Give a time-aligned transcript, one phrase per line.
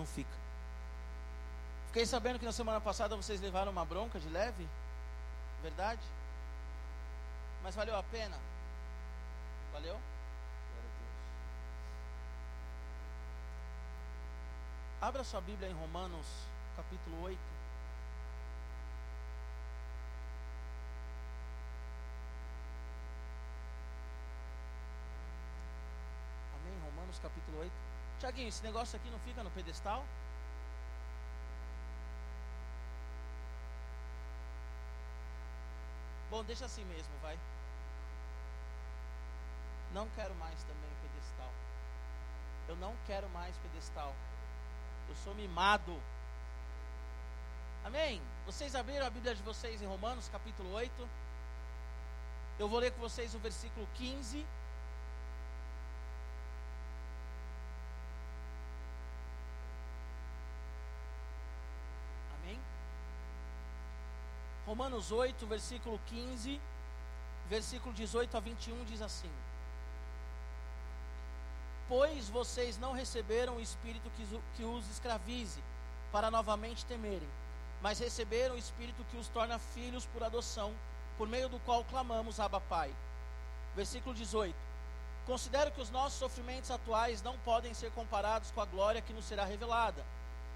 [0.00, 0.34] Não fica.
[1.88, 4.66] Fiquei sabendo que na semana passada vocês levaram uma bronca de leve.
[5.62, 6.00] Verdade?
[7.62, 8.38] Mas valeu a pena?
[9.74, 10.00] Valeu?
[15.02, 16.26] Abra sua Bíblia em Romanos,
[16.76, 17.38] capítulo 8.
[26.54, 26.80] Amém?
[26.86, 27.89] Romanos, capítulo 8.
[28.20, 30.04] Tiaguinho, esse negócio aqui não fica no pedestal?
[36.30, 37.36] Bom, deixa assim mesmo, vai.
[39.92, 41.50] Não quero mais também pedestal.
[42.68, 44.14] Eu não quero mais pedestal.
[45.08, 46.00] Eu sou mimado.
[47.84, 48.22] Amém?
[48.46, 51.08] Vocês abriram a Bíblia de vocês em Romanos, capítulo 8.
[52.58, 54.46] Eu vou ler com vocês o versículo 15.
[62.36, 62.60] Amém?
[64.70, 66.60] Romanos 8, versículo 15,
[67.48, 69.28] versículo 18 a 21 diz assim:
[71.88, 74.08] Pois vocês não receberam o espírito
[74.54, 75.60] que os escravize,
[76.12, 77.28] para novamente temerem,
[77.82, 80.72] mas receberam o espírito que os torna filhos por adoção,
[81.18, 82.94] por meio do qual clamamos Abba Pai.
[83.74, 84.54] Versículo 18.
[85.26, 89.24] Considero que os nossos sofrimentos atuais não podem ser comparados com a glória que nos
[89.24, 90.04] será revelada.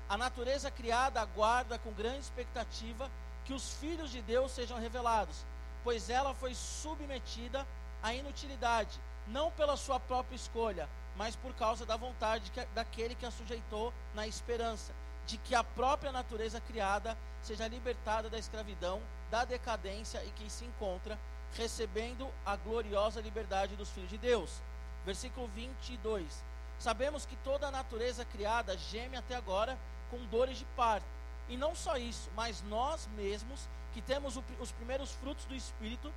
[0.09, 3.11] A natureza criada aguarda com grande expectativa
[3.45, 5.45] que os filhos de Deus sejam revelados,
[5.83, 7.67] pois ela foi submetida
[8.03, 13.27] à inutilidade, não pela sua própria escolha, mas por causa da vontade que, daquele que
[13.27, 14.93] a sujeitou na esperança
[15.27, 20.65] de que a própria natureza criada seja libertada da escravidão, da decadência e que se
[20.65, 21.19] encontra
[21.55, 24.61] recebendo a gloriosa liberdade dos filhos de Deus.
[25.05, 26.45] Versículo 22.
[26.79, 29.79] Sabemos que toda a natureza criada geme até agora
[30.11, 31.07] com dores de parto.
[31.49, 36.13] E não só isso, mas nós mesmos, que temos os primeiros frutos do Espírito,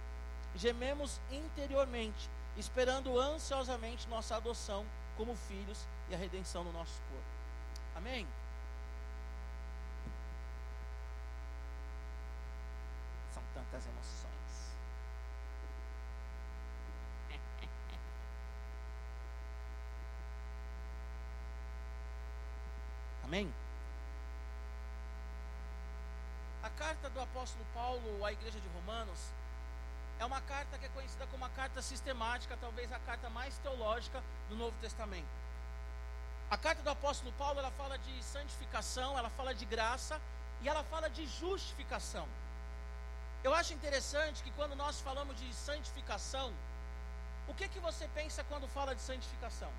[0.55, 4.85] gememos interiormente, esperando ansiosamente nossa adoção
[5.15, 7.25] como filhos e a redenção do nosso corpo.
[7.95, 8.27] Amém?
[13.33, 14.77] São tantas emoções.
[23.23, 23.53] Amém?
[26.63, 29.19] A carta do apóstolo Paulo à igreja de Romanos
[30.19, 34.23] é uma carta que é conhecida como a carta sistemática, talvez a carta mais teológica
[34.49, 35.27] do Novo Testamento.
[36.49, 40.19] A carta do apóstolo Paulo, ela fala de santificação, ela fala de graça
[40.61, 42.27] e ela fala de justificação.
[43.43, 46.53] Eu acho interessante que quando nós falamos de santificação,
[47.47, 49.71] o que que você pensa quando fala de santificação?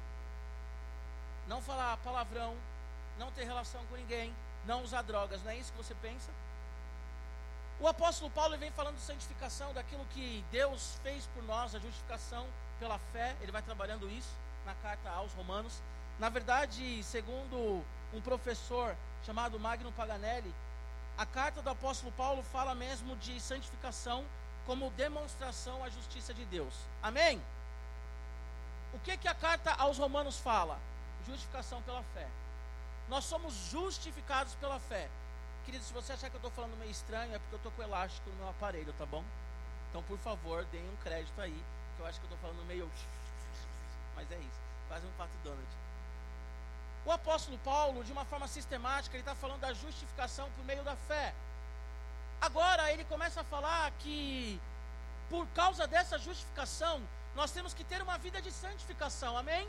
[1.47, 2.57] Não falar palavrão,
[3.19, 4.35] não ter relação com ninguém,
[4.65, 6.31] não usar drogas, não é isso que você pensa?
[7.81, 12.45] O apóstolo Paulo vem falando de santificação, daquilo que Deus fez por nós, a justificação
[12.81, 14.33] pela fé, ele vai trabalhando isso
[14.67, 15.81] na carta aos Romanos.
[16.19, 20.53] Na verdade, segundo um professor chamado Magno Paganelli,
[21.17, 24.25] a carta do apóstolo Paulo fala mesmo de santificação
[24.67, 26.75] como demonstração à justiça de Deus.
[27.01, 27.41] Amém?
[28.93, 30.81] O que, que a carta aos Romanos fala?
[31.27, 32.27] Justificação pela fé.
[33.09, 35.09] Nós somos justificados pela fé.
[35.69, 37.83] Querido, se você achar que eu estou falando meio estranho, é porque eu estou com
[37.83, 39.23] elástico no meu aparelho, tá bom?
[39.91, 41.63] Então, por favor, deem um crédito aí,
[41.95, 42.91] que eu acho que eu estou falando meio.
[44.17, 45.69] Mas é isso, quase um pato Donald.
[47.05, 50.97] O apóstolo Paulo, de uma forma sistemática, ele está falando da justificação por meio da
[50.97, 51.35] fé.
[52.41, 54.59] Agora, ele começa a falar que,
[55.29, 57.03] por causa dessa justificação,
[57.37, 59.69] nós temos que ter uma vida de santificação, amém?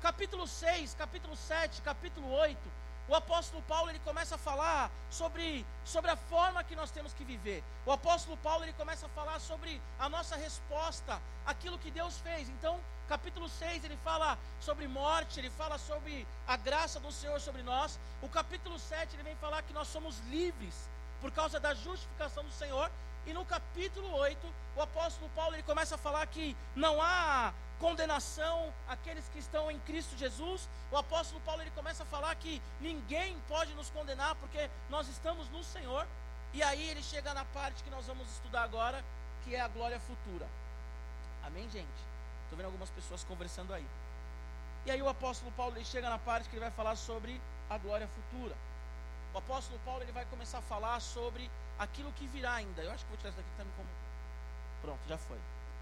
[0.00, 6.10] Capítulo 6, capítulo 7, capítulo 8 o apóstolo Paulo ele começa a falar sobre, sobre
[6.10, 7.64] a forma que nós temos que viver.
[7.86, 12.48] O apóstolo Paulo ele começa a falar sobre a nossa resposta, aquilo que Deus fez.
[12.50, 17.62] Então, capítulo 6 ele fala sobre morte, ele fala sobre a graça do Senhor sobre
[17.62, 17.98] nós.
[18.20, 20.74] O capítulo 7 ele vem falar que nós somos livres
[21.22, 22.90] por causa da justificação do Senhor.
[23.26, 28.72] E no capítulo 8, o apóstolo Paulo ele começa a falar que não há condenação
[28.88, 30.68] àqueles que estão em Cristo Jesus.
[30.90, 35.48] O apóstolo Paulo ele começa a falar que ninguém pode nos condenar porque nós estamos
[35.50, 36.06] no Senhor.
[36.52, 39.04] E aí ele chega na parte que nós vamos estudar agora,
[39.44, 40.46] que é a glória futura.
[41.44, 42.00] Amém, gente?
[42.44, 43.86] Estou vendo algumas pessoas conversando aí.
[44.86, 47.76] E aí o apóstolo Paulo ele chega na parte que ele vai falar sobre a
[47.76, 48.56] glória futura.
[49.34, 52.82] O apóstolo Paulo ele vai começar a falar sobre aquilo que virá ainda.
[52.82, 53.88] Eu acho que vou tirar isso daqui também como.
[54.80, 55.38] Pronto, já foi.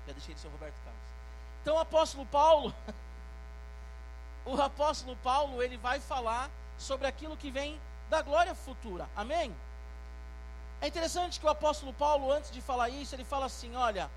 [0.06, 1.15] Já deixei de ser o Roberto Carlos.
[1.66, 2.72] Então o apóstolo Paulo,
[4.46, 6.48] o apóstolo Paulo, ele vai falar
[6.78, 9.10] sobre aquilo que vem da glória futura.
[9.16, 9.52] Amém?
[10.80, 14.08] É interessante que o apóstolo Paulo, antes de falar isso, ele fala assim: olha,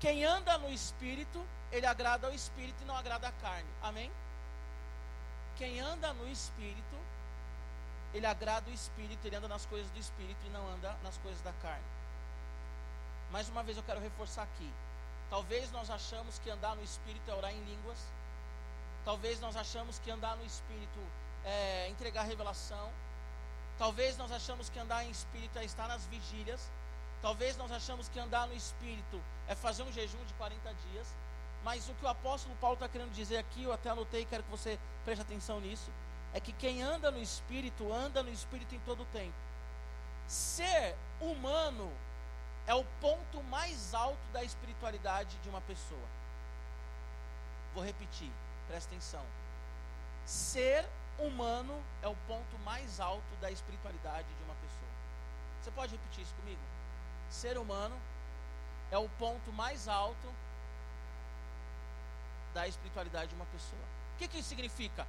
[0.00, 3.70] quem anda no espírito, ele agrada ao espírito e não agrada à carne.
[3.80, 4.10] Amém?
[5.58, 6.96] Quem anda no espírito,
[8.12, 11.40] ele agrada o espírito, ele anda nas coisas do espírito e não anda nas coisas
[11.42, 11.86] da carne.
[13.30, 14.72] Mais uma vez eu quero reforçar aqui.
[15.30, 17.98] Talvez nós achamos que andar no espírito é orar em línguas.
[19.04, 21.00] Talvez nós achamos que andar no espírito
[21.44, 22.90] é entregar revelação.
[23.78, 26.68] Talvez nós achamos que andar em espírito é estar nas vigílias.
[27.22, 31.06] Talvez nós achamos que andar no espírito é fazer um jejum de 40 dias.
[31.62, 34.50] Mas o que o apóstolo Paulo está querendo dizer aqui, eu até anotei, quero que
[34.50, 35.90] você preste atenção nisso,
[36.32, 39.34] é que quem anda no espírito, anda no espírito em todo o tempo.
[40.26, 41.92] Ser humano
[42.70, 46.08] é o ponto mais alto da espiritualidade de uma pessoa.
[47.74, 48.30] Vou repetir,
[48.68, 49.26] presta atenção.
[50.24, 50.88] Ser
[51.18, 54.92] humano é o ponto mais alto da espiritualidade de uma pessoa.
[55.60, 56.60] Você pode repetir isso comigo?
[57.28, 58.00] Ser humano
[58.92, 60.32] é o ponto mais alto
[62.54, 63.82] da espiritualidade de uma pessoa.
[64.14, 65.08] O que, que isso significa?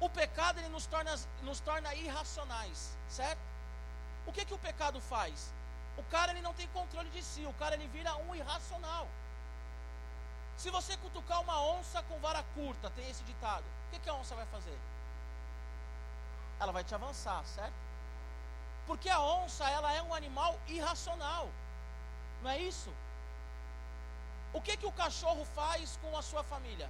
[0.00, 3.38] O pecado ele nos torna, nos torna irracionais, certo?
[4.26, 5.54] O que, que o pecado faz?
[5.96, 9.06] O cara ele não tem controle de si, o cara ele vira um irracional.
[10.56, 14.14] Se você cutucar uma onça com vara curta, tem esse ditado, o que, que a
[14.14, 14.78] onça vai fazer?
[16.60, 17.74] Ela vai te avançar, certo?
[18.86, 21.48] Porque a onça ela é um animal irracional,
[22.42, 22.92] não é isso?
[24.52, 26.88] O que, que o cachorro faz com a sua família?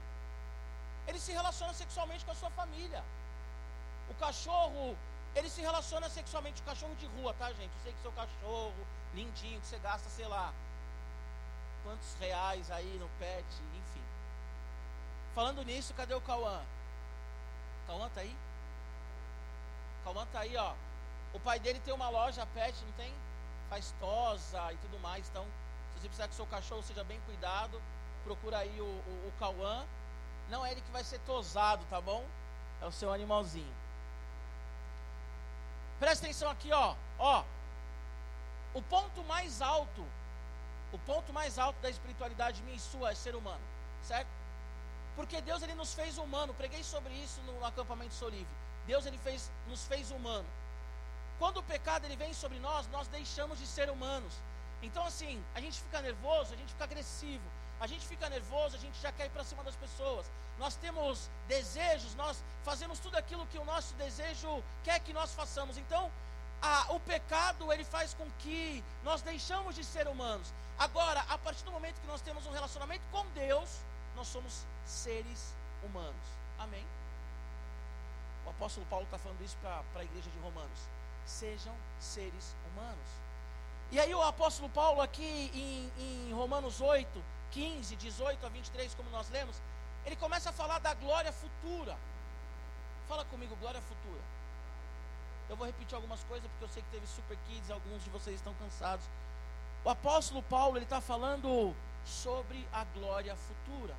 [1.06, 3.02] Ele se relaciona sexualmente com a sua família.
[4.10, 4.96] O cachorro,
[5.34, 7.72] ele se relaciona sexualmente, o cachorro de rua, tá, gente?
[7.75, 10.52] Eu sei que seu cachorro, lindinho, que você gasta, sei lá,
[11.82, 13.46] quantos reais aí no pet,
[13.76, 14.04] enfim.
[15.34, 16.62] Falando nisso, cadê o Cauã?
[17.86, 18.36] Cauã tá aí?
[20.04, 20.75] Cauã tá aí, ó.
[21.32, 23.12] O pai dele tem uma loja pet, não tem?
[23.69, 25.44] Faz tosa e tudo mais, então
[26.04, 27.80] se precisar que seu cachorro seja bem cuidado,
[28.25, 29.87] procura aí o, o, o Cauã.
[30.50, 32.22] Não é ele que vai ser tosado, tá bom?
[32.82, 33.75] É o seu animalzinho.
[36.04, 36.94] Presta atenção aqui, ó.
[37.18, 37.42] Ó.
[38.74, 40.04] O ponto mais alto,
[40.92, 43.64] o ponto mais alto da espiritualidade minha e sua é ser humano,
[44.02, 44.28] certo?
[45.16, 46.52] Porque Deus ele nos fez humano.
[46.52, 48.54] Preguei sobre isso no acampamento Solive.
[48.86, 50.46] Deus ele fez, nos fez humano.
[51.38, 54.34] Quando o pecado ele vem sobre nós, nós deixamos de ser humanos.
[54.82, 57.48] Então, assim, a gente fica nervoso, a gente fica agressivo,
[57.84, 60.25] a gente fica nervoso, a gente já quer ir para cima das pessoas.
[60.58, 65.76] Nós temos desejos, nós fazemos tudo aquilo que o nosso desejo quer que nós façamos.
[65.76, 66.10] Então,
[66.62, 70.50] a, o pecado ele faz com que nós deixamos de ser humanos.
[70.78, 73.69] Agora, a partir do momento que nós temos um relacionamento com Deus,
[74.16, 76.26] nós somos seres humanos.
[76.58, 76.87] Amém?
[78.46, 80.80] O apóstolo Paulo está falando isso para a igreja de Romanos.
[81.26, 83.08] Sejam seres humanos.
[83.90, 87.22] E aí o apóstolo Paulo aqui em, em Romanos 8,
[87.54, 89.56] 15, 18 a 23, como nós lemos,
[90.04, 91.96] ele começa a falar da glória futura.
[93.08, 94.20] Fala comigo, glória futura.
[95.48, 98.36] Eu vou repetir algumas coisas porque eu sei que teve super kids, alguns de vocês
[98.36, 99.06] estão cansados.
[99.84, 101.74] O apóstolo Paulo ele está falando
[102.04, 103.94] sobre a glória futura.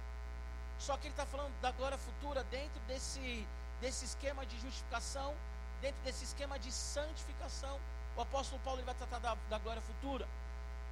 [0.78, 3.48] Só que ele está falando da glória futura dentro desse,
[3.82, 5.34] desse esquema de justificação,
[5.82, 7.80] dentro desse esquema de santificação
[8.16, 10.28] o apóstolo Paulo ele vai tratar da, da glória futura.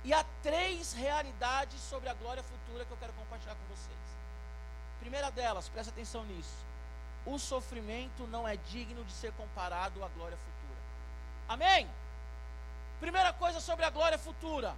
[0.04, 3.98] E há três realidades sobre a glória futura que eu quero compartilhar com vocês.
[5.00, 6.66] Primeira delas, presta atenção nisso.
[7.26, 10.80] O sofrimento não é digno de ser comparado à glória futura.
[11.48, 11.90] Amém?
[13.00, 14.76] Primeira coisa sobre a glória futura.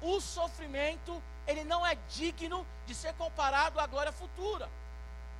[0.00, 4.68] O sofrimento, ele não é digno de ser comparado à glória futura.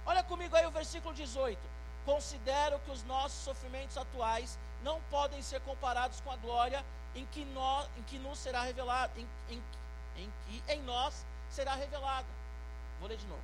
[0.04, 1.58] Olha comigo aí o versículo 18.
[2.04, 6.84] Considero que os nossos sofrimentos atuais não podem ser comparados com a glória
[7.14, 9.62] em que, nós, em que nos será revelado, em, em,
[10.16, 12.26] em que em nós será revelado.
[13.00, 13.42] Vou ler de novo.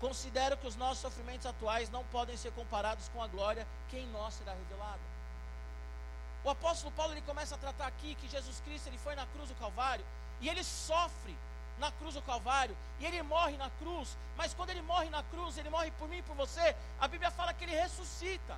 [0.00, 4.06] Considero que os nossos sofrimentos atuais não podem ser comparados com a glória que em
[4.08, 5.00] nós será revelada.
[6.42, 9.48] O apóstolo Paulo ele começa a tratar aqui que Jesus Cristo ele foi na cruz
[9.48, 10.04] do Calvário
[10.40, 11.34] e ele sofre
[11.78, 15.56] na cruz do Calvário e ele morre na cruz, mas quando ele morre na cruz,
[15.56, 16.76] ele morre por mim e por você.
[17.00, 18.56] A Bíblia fala que ele ressuscita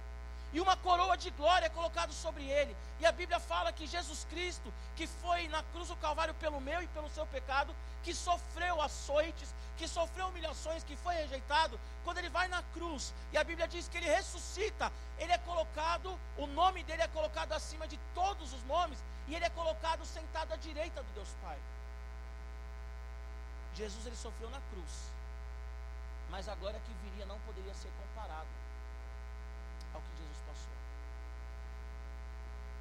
[0.57, 2.75] e uma coroa de glória é colocada sobre ele.
[2.99, 6.81] E a Bíblia fala que Jesus Cristo, que foi na cruz do Calvário pelo meu
[6.81, 12.31] e pelo seu pecado, que sofreu açoites, que sofreu humilhações, que foi rejeitado, quando ele
[12.31, 16.83] vai na cruz, e a Bíblia diz que ele ressuscita, ele é colocado, o nome
[16.85, 21.03] dele é colocado acima de todos os nomes, e ele é colocado sentado à direita
[21.03, 21.59] do Deus Pai.
[23.75, 25.13] Jesus ele sofreu na cruz,
[26.31, 28.66] mas a glória que viria não poderia ser comparado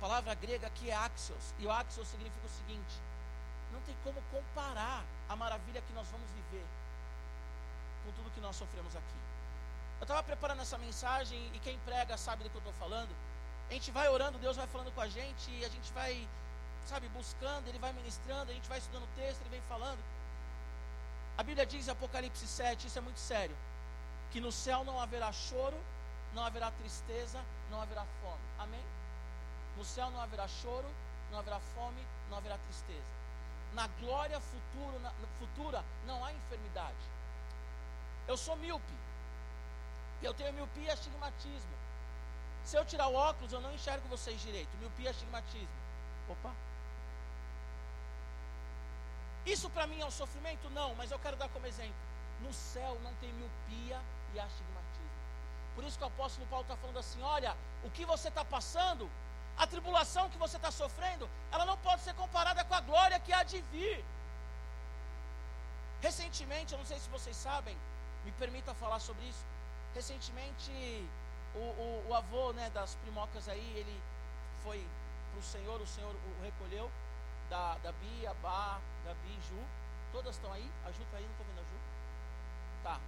[0.05, 2.95] palavra grega aqui é axios, e o axios significa o seguinte:
[3.74, 6.65] não tem como comparar a maravilha que nós vamos viver
[8.03, 9.19] com tudo que nós sofremos aqui.
[10.00, 13.09] Eu estava preparando essa mensagem e quem prega sabe do que eu estou falando.
[13.67, 16.27] A gente vai orando, Deus vai falando com a gente e a gente vai,
[16.85, 20.03] sabe, buscando, Ele vai ministrando, a gente vai estudando o texto, Ele vem falando.
[21.35, 23.55] A Bíblia diz em Apocalipse 7, isso é muito sério,
[24.31, 25.79] que no céu não haverá choro,
[26.35, 28.45] não haverá tristeza, não haverá fome.
[28.59, 28.85] Amém?
[29.77, 30.88] No céu não haverá choro,
[31.32, 33.15] não haverá fome, não haverá tristeza.
[33.74, 36.96] Na glória futuro, na, futura não há enfermidade.
[38.27, 38.94] Eu sou míope.
[40.22, 41.75] Eu tenho miopia e astigmatismo.
[42.63, 44.75] Se eu tirar o óculos, eu não enxergo vocês direito.
[44.77, 45.75] Miopia e astigmatismo.
[46.29, 46.53] Opa.
[49.46, 50.70] Isso para mim é um sofrimento?
[50.72, 51.94] Não, mas eu quero dar como exemplo.
[52.41, 54.01] No céu não tem miopia
[54.34, 54.75] e astigmatismo.
[55.75, 59.10] Por isso que o apóstolo Paulo está falando assim: olha, o que você está passando,
[59.57, 63.31] a tribulação que você está sofrendo, ela não pode ser comparada com a glória que
[63.31, 64.03] há de vir.
[66.01, 67.75] Recentemente, eu não sei se vocês sabem,
[68.25, 69.43] me permita falar sobre isso.
[69.93, 70.71] Recentemente,
[71.55, 74.01] o, o, o avô né, das primocas aí, ele
[74.63, 74.85] foi
[75.31, 76.91] para o Senhor, o Senhor o recolheu,
[77.50, 79.62] da, da Bia, Bá, Gabi, Ju.
[80.12, 80.69] Todas estão aí?
[80.85, 81.79] A Ju está aí, não estou vendo a Ju.
[82.83, 83.00] Tá.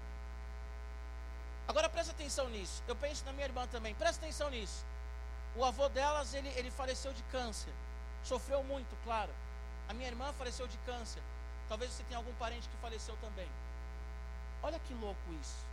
[1.67, 2.81] Agora presta atenção nisso.
[2.87, 3.93] Eu penso na minha irmã também.
[3.95, 4.85] Presta atenção nisso.
[5.57, 7.73] O avô delas, ele, ele faleceu de câncer.
[8.23, 9.33] Sofreu muito, claro.
[9.89, 11.21] A minha irmã faleceu de câncer.
[11.67, 13.49] Talvez você tenha algum parente que faleceu também.
[14.61, 15.65] Olha que louco isso.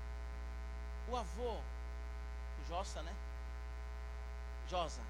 [1.09, 1.61] O avô,
[2.67, 3.15] Jossa, né?
[4.69, 5.03] Josa.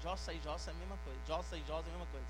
[0.00, 1.20] Jossa e Jossa é a mesma coisa.
[1.26, 2.26] Jossa e Josa é a mesma coisa.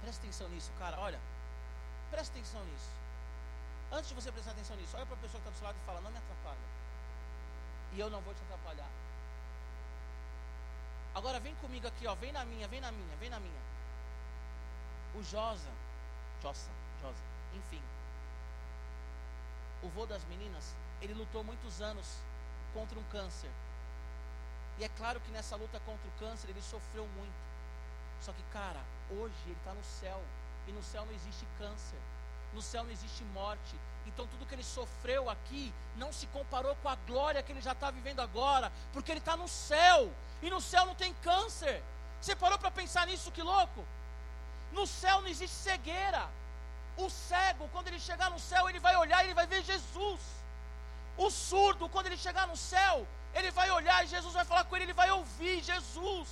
[0.00, 0.96] Presta atenção nisso, cara.
[1.00, 1.18] Olha,
[2.10, 2.90] presta atenção nisso.
[3.90, 5.76] Antes de você prestar atenção nisso, olha para a pessoa que está do seu lado
[5.82, 6.68] e fala: Não me atrapalha.
[7.94, 8.88] E eu não vou te atrapalhar.
[11.18, 12.14] Agora vem comigo aqui, ó.
[12.14, 13.62] Vem na minha, vem na minha, vem na minha.
[15.16, 15.68] O Josa,
[16.40, 16.70] Jossa,
[17.02, 17.82] Josa, enfim.
[19.82, 22.18] O vô das meninas, ele lutou muitos anos
[22.72, 23.50] contra um câncer.
[24.78, 27.40] E é claro que nessa luta contra o câncer ele sofreu muito.
[28.20, 30.22] Só que, cara, hoje ele está no céu.
[30.68, 31.98] E no céu não existe câncer.
[32.54, 33.74] No céu não existe morte.
[34.08, 37.72] Então tudo que ele sofreu aqui não se comparou com a glória que ele já
[37.72, 38.72] está vivendo agora.
[38.92, 40.10] Porque ele está no céu.
[40.42, 41.82] E no céu não tem câncer.
[42.20, 43.30] Você parou para pensar nisso?
[43.30, 43.84] Que louco!
[44.72, 46.28] No céu não existe cegueira.
[46.96, 50.20] O cego, quando ele chegar no céu, ele vai olhar e ele vai ver Jesus.
[51.16, 54.74] O surdo, quando ele chegar no céu, ele vai olhar e Jesus vai falar com
[54.74, 56.28] ele, ele vai ouvir Jesus.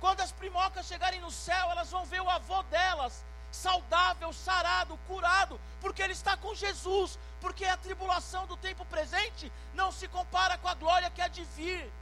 [0.00, 5.60] Quando as primocas chegarem no céu, elas vão ver o avô delas, saudável, sarado, curado,
[5.80, 10.68] porque ele está com Jesus, porque a tribulação do tempo presente não se compara com
[10.68, 11.92] a glória que há de vir.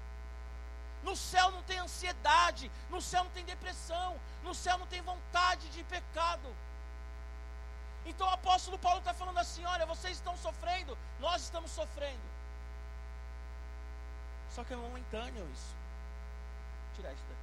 [1.03, 5.69] No céu não tem ansiedade, no céu não tem depressão, no céu não tem vontade
[5.71, 6.55] de pecado.
[8.07, 12.31] Então o apóstolo Paulo está falando assim: olha, vocês estão sofrendo, nós estamos sofrendo.
[14.55, 15.75] Só que é momentâneo isso.
[16.87, 17.40] Vou tirar isso daqui.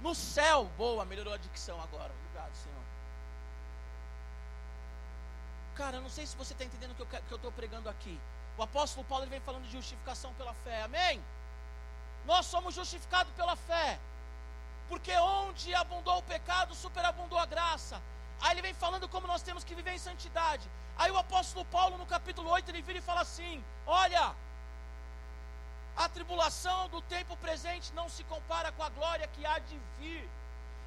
[0.00, 2.12] No céu, boa, melhorou a dicção agora.
[2.12, 2.84] Obrigado, Senhor.
[5.74, 8.18] Cara, eu não sei se você está entendendo o que eu estou pregando aqui.
[8.56, 10.82] O apóstolo Paulo ele vem falando de justificação pela fé.
[10.82, 11.22] Amém?
[12.26, 13.98] Nós somos justificados pela fé.
[14.88, 18.02] Porque onde abundou o pecado, superabundou a graça.
[18.40, 20.68] Aí ele vem falando como nós temos que viver em santidade.
[20.96, 24.34] Aí o apóstolo Paulo, no capítulo 8, ele vira e fala assim: Olha,
[26.00, 30.26] a tribulação do tempo presente não se compara com a glória que há de vir.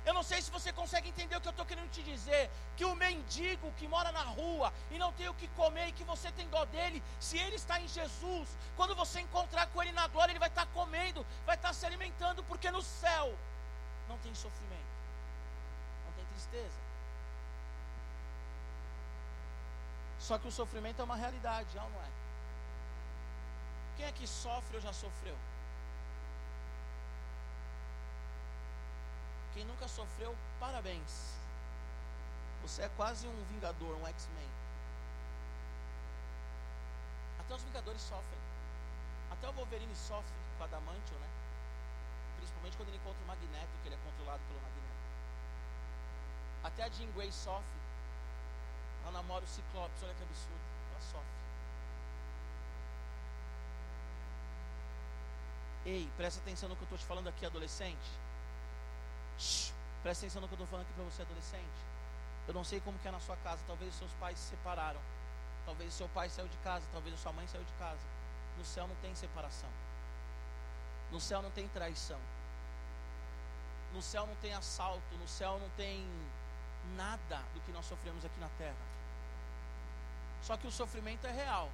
[0.08, 2.50] Eu não sei se você consegue entender o que eu estou querendo te dizer.
[2.76, 6.04] Que o mendigo que mora na rua e não tem o que comer e que
[6.04, 10.08] você tem dó dele, se ele está em Jesus, quando você encontrar com ele na
[10.08, 13.38] glória, ele vai estar comendo, vai estar se alimentando, porque no céu
[14.10, 14.94] não tem sofrimento,
[16.08, 16.80] não tem tristeza.
[20.18, 22.23] Só que o sofrimento é uma realidade, não é?
[23.96, 25.38] Quem é que sofre ou já sofreu?
[29.54, 31.34] Quem nunca sofreu, parabéns.
[32.64, 34.50] Você é quase um vingador, um X-Men.
[37.40, 38.40] Até os vingadores sofrem.
[39.32, 41.28] Até o Wolverine sofre com a Adamantium, né?
[42.38, 44.84] Principalmente quando ele encontra o Magneto, que ele é controlado pelo Magneto.
[46.64, 47.84] Até a Jean Grey sofre.
[49.04, 50.62] Ela namora o Ciclopes, olha que absurdo.
[50.92, 51.43] Ela sofre.
[55.86, 58.10] Ei, presta atenção no que eu estou te falando aqui, adolescente.
[59.38, 61.94] Shhh, presta atenção no que eu estou falando aqui para você, adolescente.
[62.48, 63.62] Eu não sei como é na sua casa.
[63.68, 65.00] Talvez seus pais se separaram.
[65.66, 66.86] Talvez seu pai saiu de casa.
[66.92, 68.02] Talvez sua mãe saiu de casa.
[68.58, 69.70] No céu não tem separação.
[71.12, 72.20] No céu não tem traição.
[73.94, 75.16] No céu não tem assalto.
[75.20, 76.06] No céu não tem
[76.96, 78.76] nada do que nós sofremos aqui na terra.
[80.42, 81.70] Só que o sofrimento é real.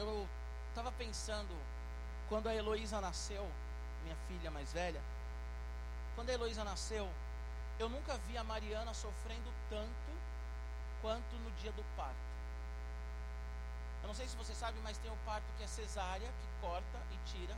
[0.00, 0.26] Eu
[0.70, 1.54] estava pensando,
[2.26, 3.46] quando a Heloísa nasceu,
[4.02, 5.02] minha filha mais velha,
[6.14, 7.06] quando a Heloísa nasceu,
[7.78, 10.10] eu nunca vi a Mariana sofrendo tanto
[11.02, 12.16] quanto no dia do parto.
[14.00, 16.98] Eu não sei se você sabe, mas tem o parto que é cesárea, que corta
[17.12, 17.54] e tira.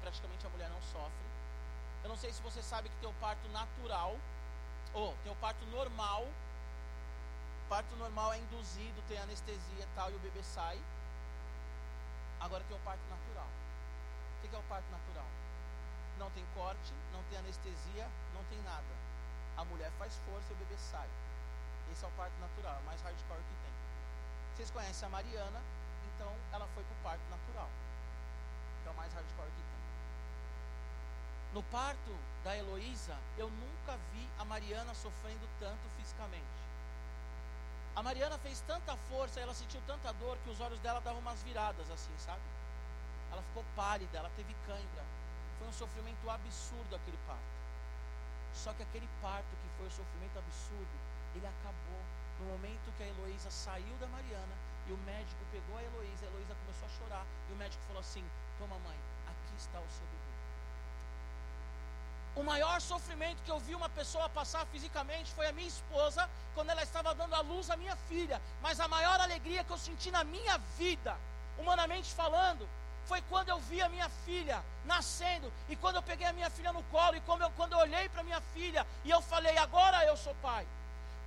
[0.00, 1.26] Praticamente a mulher não sofre.
[2.02, 4.16] Eu não sei se você sabe que tem o parto natural,
[4.92, 6.24] ou tem o parto normal.
[6.24, 10.80] O parto normal é induzido, tem anestesia e tal, e o bebê sai.
[12.40, 13.48] Agora tem o parto natural.
[14.44, 15.26] O que é o parto natural?
[16.18, 18.94] Não tem corte, não tem anestesia, não tem nada.
[19.56, 21.08] A mulher faz força e o bebê sai.
[21.92, 23.72] Esse é o parto natural, é mais hardcore que tem.
[24.54, 25.60] Vocês conhecem a Mariana,
[26.14, 27.70] então ela foi para o parto natural.
[28.82, 29.76] Que é o mais hardcore que tem.
[31.54, 36.65] No parto da Heloísa, eu nunca vi a Mariana sofrendo tanto fisicamente.
[37.96, 41.42] A Mariana fez tanta força, ela sentiu tanta dor que os olhos dela davam umas
[41.42, 42.42] viradas assim, sabe?
[43.32, 45.02] Ela ficou pálida, ela teve cãibra.
[45.58, 47.56] Foi um sofrimento absurdo aquele parto.
[48.52, 50.96] Só que aquele parto que foi um sofrimento absurdo,
[51.34, 52.02] ele acabou
[52.38, 54.54] no momento que a Heloísa saiu da Mariana
[54.86, 58.00] e o médico pegou a Heloísa, a Heloísa começou a chorar e o médico falou
[58.00, 58.24] assim:
[58.58, 60.15] Toma, mãe, aqui está o seu.
[62.36, 66.68] O maior sofrimento que eu vi uma pessoa passar fisicamente foi a minha esposa, quando
[66.68, 68.40] ela estava dando à luz a minha filha.
[68.60, 71.16] Mas a maior alegria que eu senti na minha vida,
[71.58, 72.68] humanamente falando,
[73.06, 75.50] foi quando eu vi a minha filha nascendo.
[75.66, 78.06] E quando eu peguei a minha filha no colo, e quando eu, quando eu olhei
[78.10, 80.66] para minha filha, e eu falei: agora eu sou pai.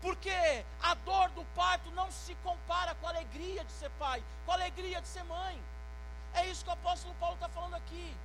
[0.03, 4.51] Porque a dor do parto não se compara com a alegria de ser pai, com
[4.51, 5.59] a alegria de ser mãe.
[6.35, 8.15] É isso que o apóstolo Paulo está falando aqui.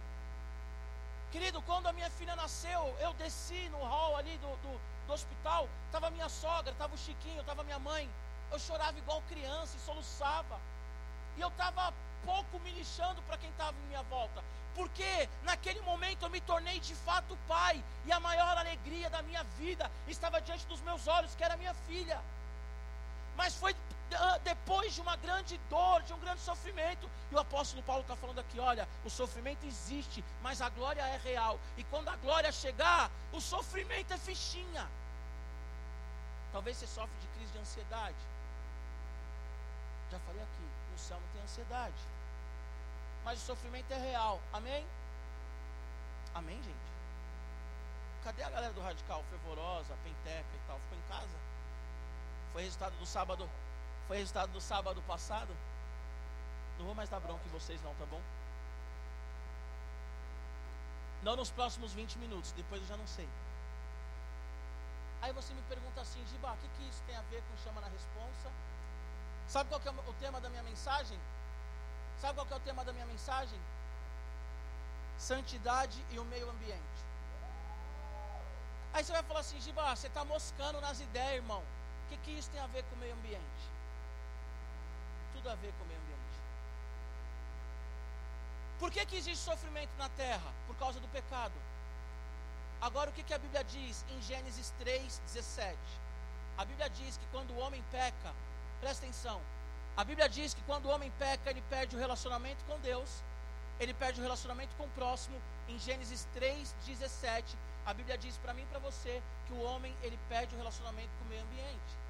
[1.35, 5.69] Querido, quando a minha filha nasceu, eu desci no hall ali do, do, do hospital,
[5.87, 8.09] estava minha sogra, estava o Chiquinho, estava minha mãe.
[8.53, 10.61] Eu chorava igual criança e soluçava.
[11.37, 11.93] E eu estava
[12.25, 14.45] pouco me lixando para quem estava em minha volta.
[14.77, 17.83] Porque naquele momento eu me tornei de fato pai.
[18.07, 21.75] E a maior alegria da minha vida estava diante dos meus olhos, que era minha
[21.89, 22.23] filha.
[23.37, 23.75] Mas foi
[24.43, 27.09] depois de uma grande dor, de um grande sofrimento.
[27.31, 31.17] E o apóstolo Paulo está falando aqui: olha, o sofrimento existe, mas a glória é
[31.19, 31.59] real.
[31.77, 34.89] E quando a glória chegar, o sofrimento é fichinha.
[36.53, 38.17] Talvez você sofre de crise de ansiedade.
[40.11, 41.95] Já falei aqui, no céu não tem ansiedade.
[43.25, 44.41] Mas o sofrimento é real.
[44.53, 44.87] Amém?
[46.35, 46.95] Amém, gente?
[48.23, 50.79] Cadê a galera do radical, fervorosa, penteca e tal?
[50.79, 51.37] Ficou em casa?
[52.53, 53.51] Foi resultado do sábado
[54.07, 55.55] foi resultado do sábado passado.
[56.79, 58.21] Não vou mais dar bronca em vocês não, tá bom?
[61.23, 63.29] Não nos próximos 20 minutos, depois eu já não sei.
[65.23, 67.81] Aí você me pergunta assim, Giba, o que, que isso tem a ver com chama
[67.81, 68.51] na responsa?
[69.49, 71.19] Sabe qual é o tema da minha mensagem?
[72.21, 73.59] Sabe qual é o tema da minha mensagem?
[75.19, 77.05] Santidade e o meio ambiente.
[78.93, 81.61] Aí você vai falar assim, Giba, você está moscando nas ideias, irmão.
[81.61, 83.74] O que, que isso tem a ver com o meio ambiente?
[85.45, 86.39] Tudo a ver com o meio ambiente.
[88.79, 90.51] Por que, que existe sofrimento na terra?
[90.67, 91.53] Por causa do pecado.
[92.81, 95.77] Agora, o que, que a Bíblia diz em Gênesis 3, 17?
[96.57, 98.33] A Bíblia diz que quando o homem peca,
[98.81, 99.39] presta atenção,
[99.97, 103.23] a Bíblia diz que quando o homem peca, ele perde o relacionamento com Deus,
[103.79, 105.37] ele perde o relacionamento com o próximo.
[105.69, 109.95] Em Gênesis 3, 17, a Bíblia diz para mim e para você que o homem
[110.03, 112.04] ele perde o relacionamento com o meio ambiente.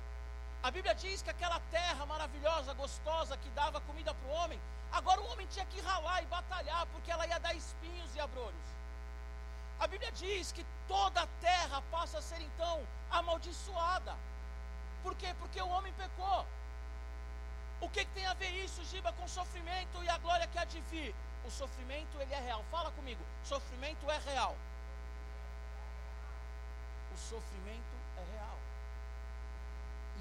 [0.64, 4.58] A Bíblia diz que aquela terra maravilhosa, gostosa, que dava comida para o homem,
[4.90, 8.68] agora o homem tinha que ralar e batalhar, porque ela ia dar espinhos e abrolhos.
[9.78, 14.16] A Bíblia diz que toda a terra passa a ser então amaldiçoada.
[15.02, 15.34] Por quê?
[15.38, 16.46] Porque o homem pecou.
[17.82, 20.64] O que, que tem a ver isso, Giba, com sofrimento e a glória que há
[20.64, 21.14] de vir?
[21.44, 22.64] O sofrimento ele é real.
[22.70, 23.22] Fala comigo.
[23.44, 24.56] Sofrimento é real.
[27.12, 28.53] O sofrimento é real.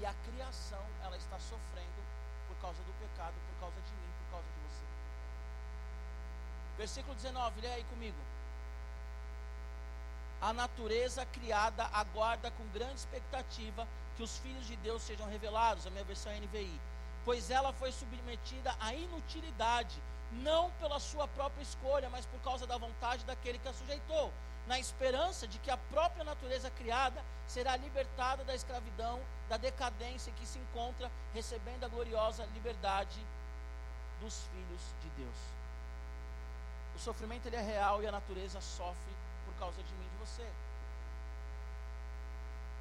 [0.00, 2.02] E a criação, ela está sofrendo
[2.48, 4.84] por causa do pecado, por causa de mim, por causa de você.
[6.76, 8.18] Versículo 19, lê aí comigo.
[10.40, 15.90] A natureza criada aguarda com grande expectativa que os filhos de Deus sejam revelados, a
[15.90, 16.80] minha versão é NVI.
[17.24, 19.96] Pois ela foi submetida à inutilidade,
[20.32, 24.32] não pela sua própria escolha, mas por causa da vontade daquele que a sujeitou.
[24.66, 30.46] Na esperança de que a própria natureza criada será libertada da escravidão, da decadência que
[30.46, 33.20] se encontra, recebendo a gloriosa liberdade
[34.20, 35.36] dos filhos de Deus.
[36.96, 39.12] O sofrimento ele é real e a natureza sofre
[39.44, 40.48] por causa de mim e de você.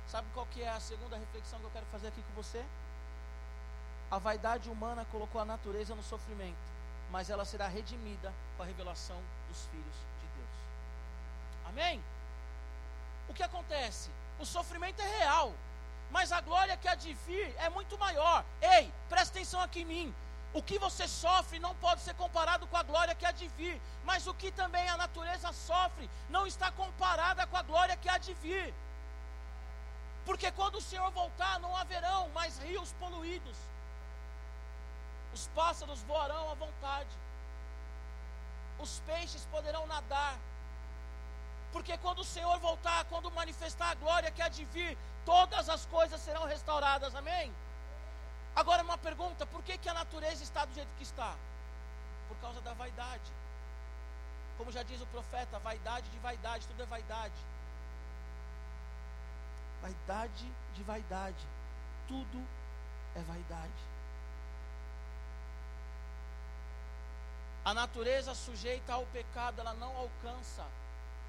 [0.07, 2.63] Sabe qual que é a segunda reflexão que eu quero fazer aqui com você?
[4.11, 6.55] A vaidade humana colocou a natureza no sofrimento,
[7.11, 9.19] mas ela será redimida com a revelação
[9.49, 10.12] dos filhos.
[11.73, 12.03] Amém?
[13.27, 14.11] O que acontece?
[14.39, 15.51] O sofrimento é real,
[16.11, 18.45] mas a glória que há de vir é muito maior.
[18.61, 20.15] Ei, presta atenção aqui em mim.
[20.53, 23.81] O que você sofre não pode ser comparado com a glória que há de vir,
[24.05, 28.19] mas o que também a natureza sofre não está comparada com a glória que há
[28.19, 28.71] de vir.
[30.25, 33.57] Porque quando o Senhor voltar, não haverão mais rios poluídos,
[35.33, 37.09] os pássaros voarão à vontade,
[38.77, 40.37] os peixes poderão nadar,
[41.73, 45.85] porque quando o Senhor voltar, quando manifestar a glória que há de vir, todas as
[45.87, 47.51] coisas serão restauradas, amém?
[48.55, 51.35] Agora uma pergunta: por que, que a natureza está do jeito que está?
[52.27, 53.31] Por causa da vaidade.
[54.55, 57.33] Como já diz o profeta, vaidade de vaidade, tudo é vaidade.
[59.81, 61.47] Vaidade de vaidade,
[62.07, 62.47] tudo
[63.15, 63.83] é vaidade.
[67.65, 70.63] A natureza sujeita ao pecado, ela não alcança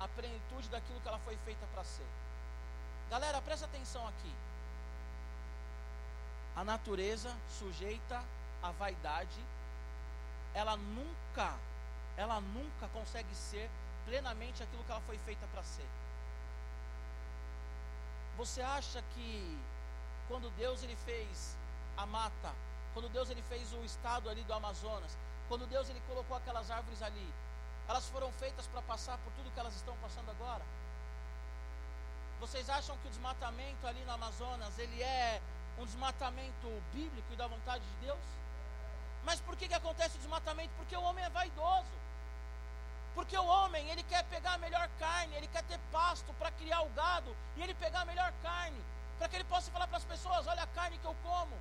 [0.05, 2.07] a plenitude daquilo que ela foi feita para ser.
[3.09, 4.33] Galera, presta atenção aqui.
[6.55, 8.23] A natureza sujeita
[8.62, 9.40] à vaidade,
[10.53, 11.55] ela nunca,
[12.19, 13.71] ela nunca consegue ser
[14.05, 15.88] plenamente aquilo que ela foi feita para ser.
[18.37, 19.59] Você acha que
[20.29, 21.57] quando Deus ele fez
[21.97, 22.53] a mata,
[22.93, 25.17] quando Deus ele fez o estado ali do Amazonas,
[25.49, 27.33] quando Deus ele colocou aquelas árvores ali,
[27.88, 30.64] elas foram feitas para passar por tudo que elas estão passando agora?
[32.40, 35.40] Vocês acham que o desmatamento ali no Amazonas ele é
[35.79, 38.25] um desmatamento bíblico e da vontade de Deus?
[39.25, 40.73] Mas por que, que acontece o desmatamento?
[40.77, 42.05] Porque o homem é vaidoso.
[43.14, 46.83] Porque o homem, ele quer pegar a melhor carne, ele quer ter pasto para criar
[46.83, 48.83] o gado e ele pegar a melhor carne,
[49.18, 51.57] para que ele possa falar para as pessoas: olha a carne que eu como.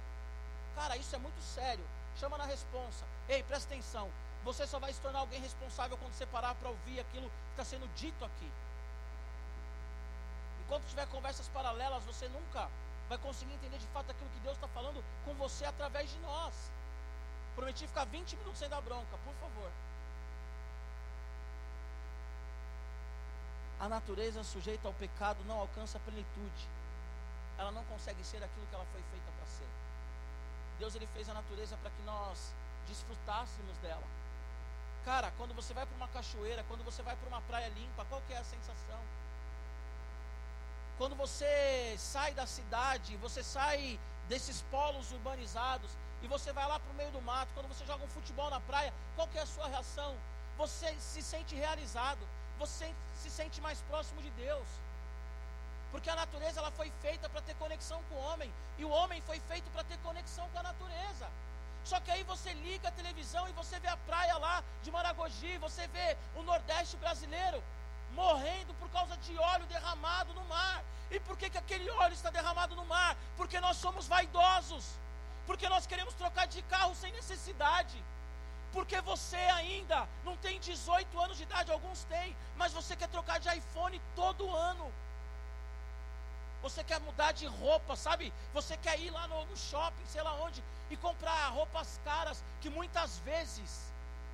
[0.75, 1.85] Cara, isso é muito sério.
[2.19, 3.05] Chama na responsa.
[3.29, 4.09] Ei, presta atenção.
[4.43, 7.63] Você só vai se tornar alguém responsável quando você parar para ouvir aquilo que está
[7.63, 8.51] sendo dito aqui.
[10.65, 12.69] Enquanto tiver conversas paralelas, você nunca
[13.07, 16.53] vai conseguir entender de fato aquilo que Deus está falando com você através de nós.
[17.55, 19.71] Prometi ficar 20 minutos sem dar bronca, por favor.
[23.79, 26.67] A natureza sujeita ao pecado não alcança a plenitude.
[27.57, 29.67] Ela não consegue ser aquilo que ela foi feita para ser.
[30.79, 32.53] Deus ele fez a natureza para que nós
[32.87, 34.22] desfrutássemos dela.
[35.05, 38.21] Cara, quando você vai para uma cachoeira, quando você vai para uma praia limpa, qual
[38.27, 38.99] que é a sensação?
[40.97, 46.91] Quando você sai da cidade, você sai desses polos urbanizados e você vai lá para
[46.91, 49.45] o meio do mato, quando você joga um futebol na praia, qual que é a
[49.45, 50.15] sua reação?
[50.57, 52.25] Você se sente realizado,
[52.57, 54.67] você se sente mais próximo de Deus.
[55.91, 59.21] Porque a natureza ela foi feita para ter conexão com o homem, e o homem
[59.23, 61.29] foi feito para ter conexão com a natureza.
[61.83, 65.57] Só que aí você liga a televisão e você vê a praia lá de Maragogi,
[65.57, 67.61] você vê o Nordeste brasileiro
[68.13, 70.83] morrendo por causa de óleo derramado no mar.
[71.11, 73.17] E por que, que aquele óleo está derramado no mar?
[73.35, 74.85] Porque nós somos vaidosos.
[75.45, 78.01] Porque nós queremos trocar de carro sem necessidade.
[78.71, 83.39] Porque você ainda não tem 18 anos de idade, alguns têm, mas você quer trocar
[83.39, 84.91] de iPhone todo ano.
[86.63, 88.33] Você quer mudar de roupa, sabe?
[88.53, 92.69] Você quer ir lá no, no shopping, sei lá onde, e comprar roupas caras que
[92.69, 93.91] muitas vezes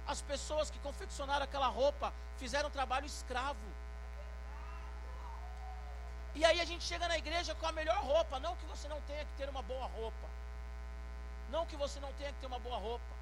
[0.07, 3.67] as pessoas que confeccionaram aquela roupa fizeram trabalho escravo.
[6.35, 8.39] E aí a gente chega na igreja com a melhor roupa.
[8.39, 10.29] Não que você não tenha que ter uma boa roupa.
[11.49, 13.13] Não que você não tenha que ter uma boa roupa.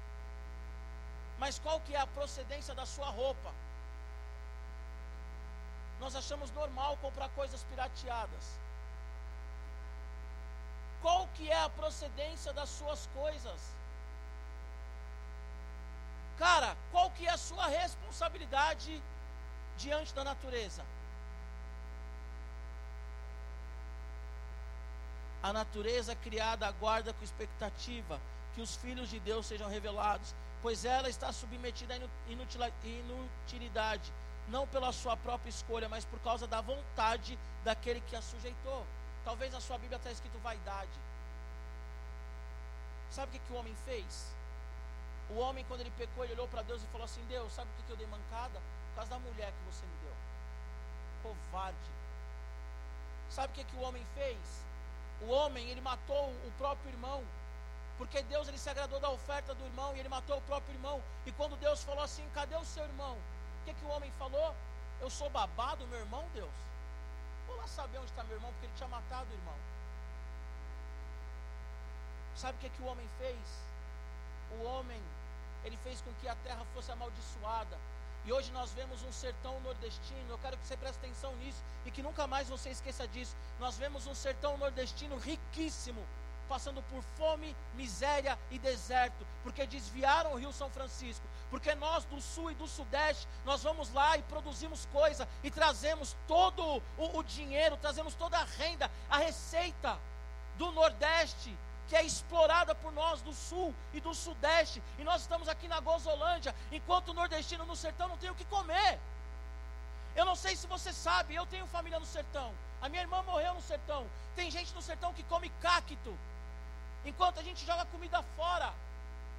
[1.38, 3.52] Mas qual que é a procedência da sua roupa?
[5.98, 8.67] Nós achamos normal comprar coisas pirateadas.
[11.00, 13.60] Qual que é a procedência das suas coisas?
[16.38, 19.02] Cara, qual que é a sua responsabilidade
[19.76, 20.84] diante da natureza?
[25.42, 28.20] A natureza criada aguarda com expectativa
[28.54, 34.12] que os filhos de Deus sejam revelados, pois ela está submetida à inutilidade,
[34.48, 38.84] não pela sua própria escolha, mas por causa da vontade daquele que a sujeitou.
[39.28, 40.98] Talvez na sua Bíblia está escrito vaidade.
[43.10, 44.32] Sabe o que, que o homem fez?
[45.28, 47.84] O homem, quando ele pecou, ele olhou para Deus e falou assim: Deus, sabe por
[47.84, 48.58] que eu dei mancada?
[48.88, 50.14] Por causa da mulher que você me deu.
[51.22, 51.90] covarde.
[53.28, 54.38] Sabe o que, que o homem fez?
[55.20, 57.22] O homem, ele matou o próprio irmão.
[57.98, 61.02] Porque Deus ele se agradou da oferta do irmão e ele matou o próprio irmão.
[61.26, 63.14] E quando Deus falou assim: cadê o seu irmão?
[63.14, 64.54] O que, que o homem falou?
[65.02, 66.67] Eu sou babado, meu irmão, Deus.
[67.48, 69.56] Vou lá saber onde está meu irmão, porque ele tinha matado o irmão.
[72.36, 73.38] Sabe o que, que o homem fez?
[74.52, 75.02] O homem,
[75.64, 77.76] ele fez com que a terra fosse amaldiçoada.
[78.24, 80.28] E hoje nós vemos um sertão nordestino.
[80.28, 83.34] Eu quero que você preste atenção nisso e que nunca mais você esqueça disso.
[83.58, 86.04] Nós vemos um sertão nordestino riquíssimo,
[86.48, 91.26] passando por fome, miséria e deserto, porque desviaram o Rio São Francisco.
[91.50, 96.14] Porque nós do sul e do sudeste, nós vamos lá e produzimos coisa e trazemos
[96.26, 99.98] todo o, o dinheiro, trazemos toda a renda, a receita
[100.56, 101.56] do Nordeste
[101.88, 105.80] que é explorada por nós do sul e do sudeste, e nós estamos aqui na
[105.80, 109.00] Gozolândia, enquanto o nordestino no sertão não tem o que comer.
[110.14, 112.52] Eu não sei se você sabe, eu tenho família no sertão.
[112.82, 114.06] A minha irmã morreu no sertão.
[114.36, 116.16] Tem gente no sertão que come cacto,
[117.04, 118.72] enquanto a gente joga comida fora.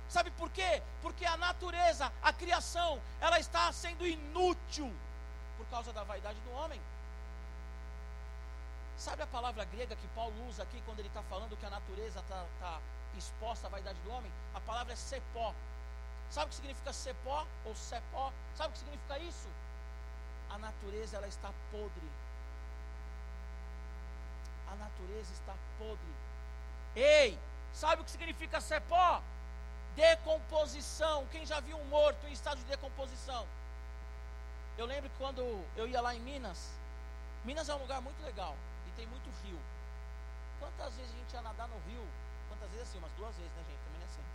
[0.09, 0.81] Sabe por quê?
[1.03, 4.91] Porque a natureza, a criação, ela está sendo inútil
[5.55, 6.81] por causa da vaidade do homem.
[8.97, 12.19] Sabe a palavra grega que Paulo usa aqui quando ele está falando que a natureza
[12.19, 12.81] está tá
[13.15, 14.31] exposta à vaidade do homem?
[14.55, 15.53] A palavra é sepó.
[16.31, 18.33] Sabe o que significa sepó ou sepó?
[18.55, 19.47] Sabe o que significa isso?
[20.49, 22.09] A natureza ela está podre.
[24.71, 26.13] A natureza está podre.
[26.95, 27.39] Ei,
[27.73, 29.21] sabe o que significa sepó?
[29.95, 31.25] Decomposição.
[31.27, 33.47] Quem já viu um morto em estado de decomposição?
[34.77, 35.41] Eu lembro que quando
[35.75, 36.71] eu ia lá em Minas,
[37.43, 38.55] Minas é um lugar muito legal
[38.99, 39.57] tem muito rio.
[40.59, 42.05] Quantas vezes a gente ia nadar no rio?
[42.49, 42.97] Quantas vezes assim?
[42.97, 43.79] Umas duas vezes, né, gente?
[43.85, 44.25] Também é assim.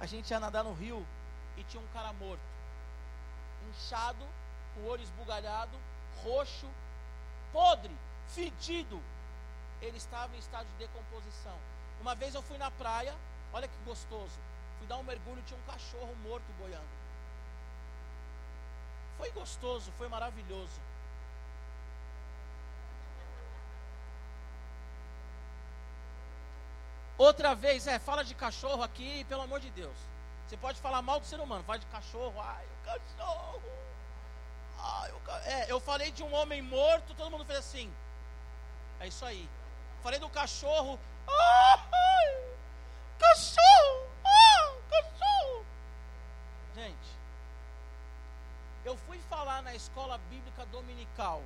[0.00, 1.06] A gente ia nadar no rio
[1.58, 2.40] e tinha um cara morto,
[3.68, 4.26] inchado,
[4.74, 5.76] com o olho esbugalhado,
[6.24, 6.68] roxo,
[7.52, 7.94] podre,
[8.28, 9.02] fedido.
[9.82, 11.56] Ele estava em estado de decomposição.
[12.00, 13.14] Uma vez eu fui na praia,
[13.52, 14.38] olha que gostoso.
[14.86, 16.86] Fui dar um mergulho, tinha um cachorro morto boiando.
[19.18, 20.80] Foi gostoso, foi maravilhoso.
[27.18, 29.96] Outra vez, é, fala de cachorro aqui, pelo amor de Deus.
[30.46, 33.62] Você pode falar mal do ser humano, fala de cachorro, ai, o cachorro.
[34.78, 35.42] Ai, o ca...
[35.46, 37.92] É, eu falei de um homem morto, todo mundo fez assim.
[39.00, 39.48] É isso aí.
[40.04, 40.96] Falei do cachorro.
[41.26, 42.54] Ai,
[43.18, 44.15] cachorro!
[46.74, 47.08] Gente,
[48.84, 51.42] eu fui falar na escola bíblica dominical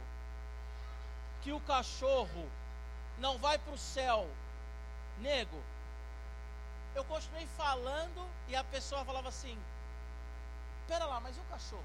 [1.43, 2.51] que o cachorro
[3.19, 4.29] não vai para o céu
[5.19, 5.63] nego,
[6.95, 9.57] eu continuei falando e a pessoa falava assim:
[10.89, 11.85] Pera lá, mas e o cachorro?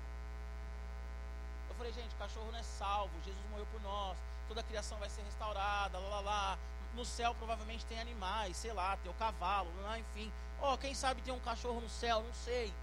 [1.70, 5.10] Eu falei, gente, cachorro não é salvo, Jesus morreu por nós, toda a criação vai
[5.10, 6.58] ser restaurada, lá lá lá.
[6.96, 10.32] No céu provavelmente tem animais, sei lá, tem o cavalo, enfim.
[10.62, 12.74] Oh, quem sabe tem um cachorro no céu, não sei.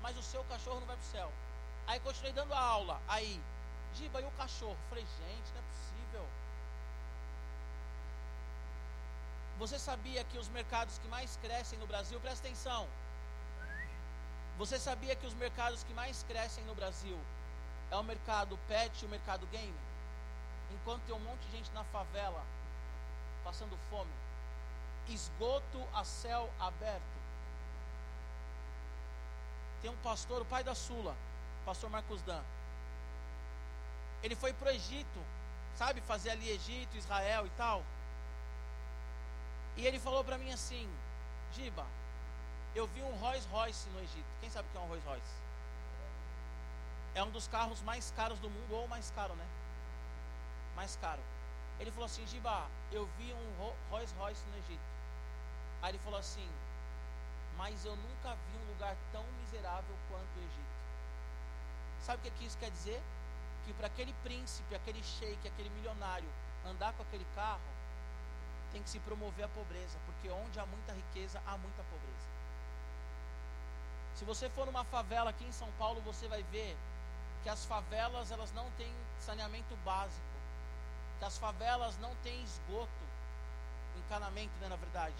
[0.00, 1.32] Mas o seu cachorro não vai para o céu.
[1.86, 3.00] Aí continuei dando a aula.
[3.08, 3.40] Aí,
[3.94, 4.76] Giba, e o cachorro?
[4.88, 6.26] Falei, gente, não é possível.
[9.58, 12.88] Você sabia que os mercados que mais crescem no Brasil, presta atenção.
[14.56, 17.18] Você sabia que os mercados que mais crescem no Brasil
[17.90, 19.74] é o mercado pet e o mercado game?
[20.72, 22.42] Enquanto tem um monte de gente na favela
[23.44, 24.10] passando fome,
[25.08, 27.02] esgoto a céu aberto.
[29.80, 31.14] Tem um pastor, o pai da Sula,
[31.64, 32.42] pastor Marcos Dan.
[34.22, 35.20] Ele foi para o Egito,
[35.76, 37.82] sabe, fazer ali Egito, Israel e tal.
[39.76, 40.88] E ele falou para mim assim:
[41.52, 41.84] Giba,
[42.74, 44.26] eu vi um Rolls Royce no Egito.
[44.40, 45.42] Quem sabe o que é um Rolls Royce?
[47.14, 49.46] É um dos carros mais caros do mundo, ou mais caro, né?
[50.74, 51.20] Mais caro.
[51.80, 54.82] Ele falou assim: Giba, eu vi um Rolls Royce no Egito.
[55.82, 56.48] Aí ele falou assim:
[57.56, 60.72] Mas eu nunca vi um lugar tão miserável quanto o Egito.
[62.02, 63.00] Sabe o que, que isso quer dizer?
[63.64, 66.28] Que para aquele príncipe, aquele sheik, aquele milionário
[66.64, 67.60] andar com aquele carro,
[68.72, 72.32] tem que se promover a pobreza, porque onde há muita riqueza, há muita pobreza.
[74.14, 76.76] Se você for numa favela aqui em São Paulo, você vai ver
[77.42, 80.31] que as favelas elas não têm saneamento básico,
[81.22, 83.04] que as favelas não têm esgoto,
[83.96, 85.14] encanamento, né, na verdade,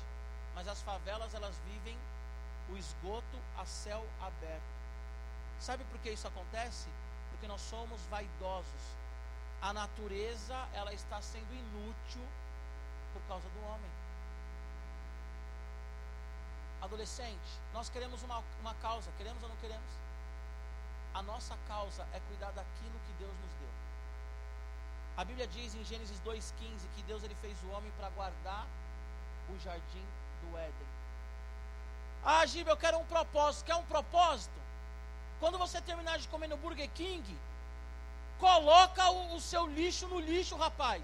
[0.53, 1.97] mas as favelas elas vivem
[2.71, 4.75] o esgoto a céu aberto.
[5.61, 6.89] Sabe por que isso acontece?
[7.31, 8.83] Porque nós somos vaidosos.
[9.61, 12.27] A natureza ela está sendo inútil
[13.13, 13.91] por causa do homem.
[16.81, 19.93] Adolescente, nós queremos uma, uma causa, queremos ou não queremos?
[21.15, 23.72] A nossa causa é cuidar daquilo que Deus nos deu.
[25.17, 26.43] A Bíblia diz em Gênesis 2,15
[26.97, 28.67] que Deus ele fez o homem para guardar
[29.51, 30.07] o jardim
[30.43, 30.87] do Éden.
[32.25, 33.65] Ah, Giba, eu quero um propósito.
[33.65, 34.55] Quer um propósito?
[35.39, 37.39] Quando você terminar de comer no Burger King,
[38.39, 41.03] coloca o, o seu lixo no lixo, rapaz.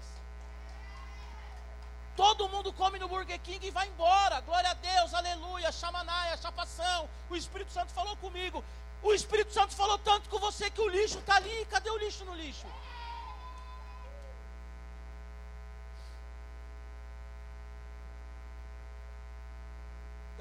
[2.15, 4.41] Todo mundo come no Burger King e vai embora.
[4.41, 7.09] Glória a Deus, aleluia, chamanaia, chapação.
[7.29, 8.63] O Espírito Santo falou comigo.
[9.03, 11.65] O Espírito Santo falou tanto com você que o lixo está ali.
[11.65, 12.65] Cadê o lixo no lixo?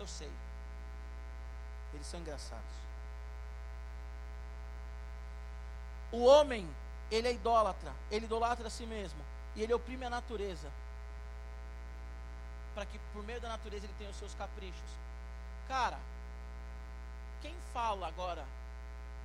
[0.08, 0.30] Sei.
[1.94, 2.64] Eles são engraçados.
[6.10, 6.68] O homem,
[7.10, 7.92] ele é idólatra.
[8.10, 9.20] Ele idolatra a si mesmo.
[9.54, 10.70] E ele oprime a natureza.
[12.74, 14.90] Para que por meio da natureza ele tenha os seus caprichos.
[15.66, 15.98] Cara,
[17.42, 18.44] quem fala agora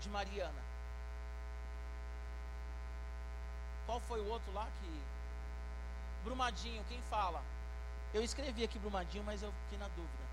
[0.01, 0.61] de Mariana?
[3.85, 5.03] Qual foi o outro lá que.
[6.23, 7.43] Brumadinho, quem fala?
[8.13, 10.23] Eu escrevi aqui Brumadinho, mas eu fiquei na dúvida.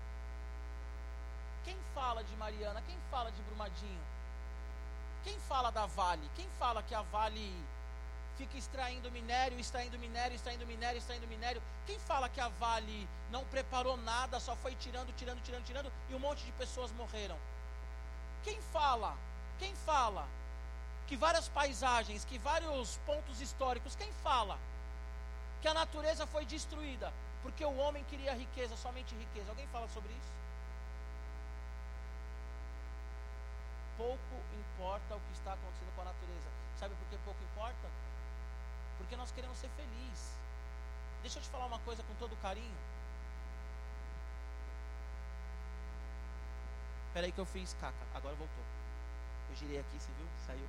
[1.63, 2.81] Quem fala de Mariana?
[2.81, 4.01] Quem fala de Brumadinho?
[5.23, 6.29] Quem fala da Vale?
[6.35, 7.53] Quem fala que a Vale
[8.37, 11.61] fica extraindo minério, extraindo minério, extraindo minério, extraindo minério?
[11.85, 16.15] Quem fala que a Vale não preparou nada, só foi tirando, tirando, tirando, tirando e
[16.15, 17.37] um monte de pessoas morreram?
[18.43, 19.15] Quem fala?
[19.59, 20.27] Quem fala
[21.05, 24.57] que várias paisagens, que vários pontos históricos, quem fala
[25.61, 29.49] que a natureza foi destruída porque o homem queria riqueza, somente riqueza?
[29.49, 30.40] Alguém fala sobre isso?
[34.01, 36.49] Pouco importa o que está acontecendo com a natureza.
[36.79, 37.87] Sabe por que pouco importa?
[38.97, 40.33] Porque nós queremos ser felizes.
[41.21, 42.81] Deixa eu te falar uma coisa com todo carinho.
[47.07, 48.63] Espera aí que eu fiz caca, agora voltou.
[49.49, 50.27] Eu girei aqui, você viu?
[50.47, 50.67] Saiu.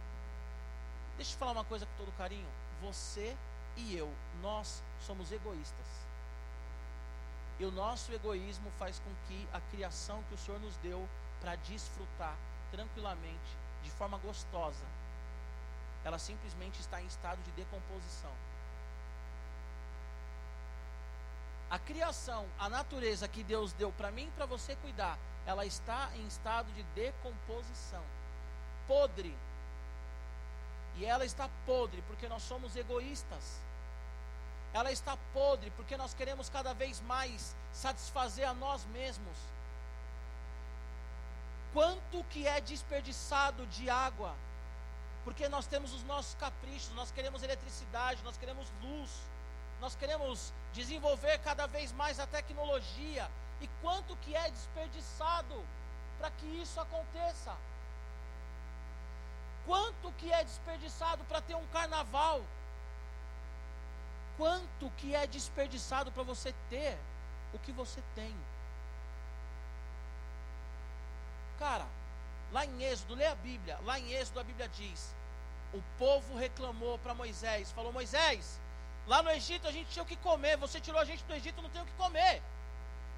[1.17, 2.49] Deixa eu te falar uma coisa com todo carinho.
[2.83, 3.35] Você
[3.77, 5.87] e eu, nós somos egoístas.
[7.59, 11.09] E o nosso egoísmo faz com que a criação que o Senhor nos deu
[11.41, 12.37] para desfrutar
[12.73, 14.85] tranquilamente, de forma gostosa,
[16.05, 18.33] ela simplesmente está em estado de decomposição.
[21.71, 26.11] A criação, a natureza que Deus deu para mim e para você cuidar, ela está
[26.17, 28.03] em estado de decomposição,
[28.87, 29.35] podre.
[30.97, 33.61] E ela está podre porque nós somos egoístas.
[34.75, 39.37] Ela está podre porque nós queremos cada vez mais satisfazer a nós mesmos
[41.73, 44.35] quanto que é desperdiçado de água,
[45.25, 49.11] porque nós temos os nossos caprichos, nós queremos eletricidade, nós queremos luz,
[49.81, 53.29] nós queremos desenvolver cada vez mais a tecnologia,
[53.61, 55.65] e quanto que é desperdiçado
[56.19, 57.57] para que isso aconteça?
[59.65, 62.43] Quanto que é desperdiçado para ter um carnaval?
[64.37, 66.99] Quanto que é desperdiçado para você ter
[67.55, 68.35] o que você tem?
[71.63, 71.87] Cara,
[72.51, 73.79] lá em Êxodo, lê a Bíblia.
[73.85, 75.15] Lá em Êxodo a Bíblia diz:
[75.73, 78.59] o povo reclamou para Moisés, falou: Moisés,
[79.07, 81.63] lá no Egito a gente tinha o que comer, você tirou a gente do Egito,
[81.63, 82.43] não tem o que comer.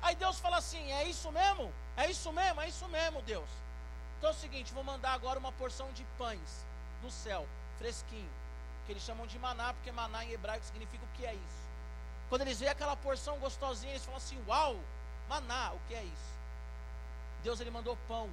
[0.03, 1.73] Aí Deus fala assim: é isso mesmo?
[1.97, 2.61] É isso mesmo?
[2.61, 3.49] É isso mesmo, Deus.
[4.19, 6.67] Então é o seguinte: vou mandar agora uma porção de pães
[7.01, 8.31] do céu, fresquinho,
[8.85, 11.65] que eles chamam de maná, porque maná em hebraico significa o que é isso.
[12.29, 14.79] Quando eles veem aquela porção gostosinha, eles falam assim: uau,
[15.31, 16.34] maná, o que é isso?
[17.45, 18.29] Deus ele mandou pão.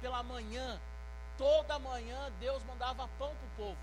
[0.00, 0.80] Pela manhã,
[1.36, 3.78] toda manhã Deus mandava pão para o povo.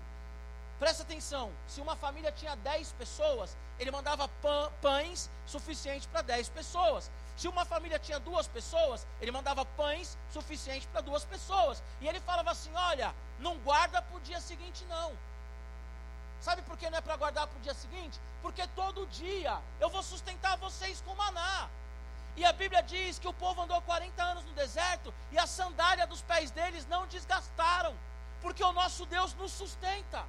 [0.78, 6.48] Presta atenção, se uma família tinha 10 pessoas, ele mandava pã, pães suficientes para 10
[6.48, 7.10] pessoas.
[7.36, 11.82] Se uma família tinha duas pessoas, ele mandava pães suficientes para duas pessoas.
[12.00, 15.12] E ele falava assim: olha, não guarda para o dia seguinte, não.
[16.40, 18.18] Sabe por que não é para guardar para o dia seguinte?
[18.40, 20.70] Porque todo dia eu vou sustentar maná.
[22.40, 26.06] E a Bíblia diz que o povo andou 40 anos no deserto e a sandália
[26.06, 27.94] dos pés deles não desgastaram,
[28.40, 30.24] porque o nosso Deus nos sustenta.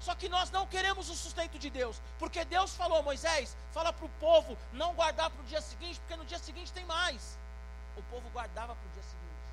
[0.00, 4.04] Só que nós não queremos o sustento de Deus, porque Deus falou, Moisés, fala para
[4.04, 7.38] o povo não guardar para o dia seguinte, porque no dia seguinte tem mais.
[7.96, 9.46] O povo guardava para o dia seguinte.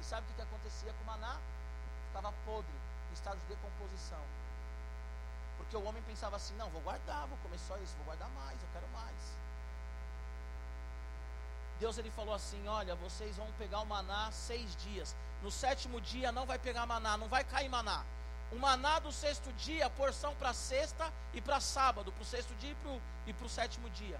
[0.00, 1.38] E sabe o que, acontecia com o maná?
[2.08, 2.74] Ficava podre,
[3.10, 4.24] em estado de decomposição.
[5.58, 8.60] Porque o homem pensava assim: não, vou guardar, vou comer só isso, vou guardar mais,
[8.60, 9.45] eu quero mais.
[11.78, 15.14] Deus ele falou assim: Olha, vocês vão pegar o maná seis dias.
[15.42, 18.04] No sétimo dia não vai pegar maná, não vai cair maná.
[18.50, 22.76] O maná do sexto dia, porção para sexta e para sábado, para o sexto dia
[23.26, 24.18] e para o sétimo dia.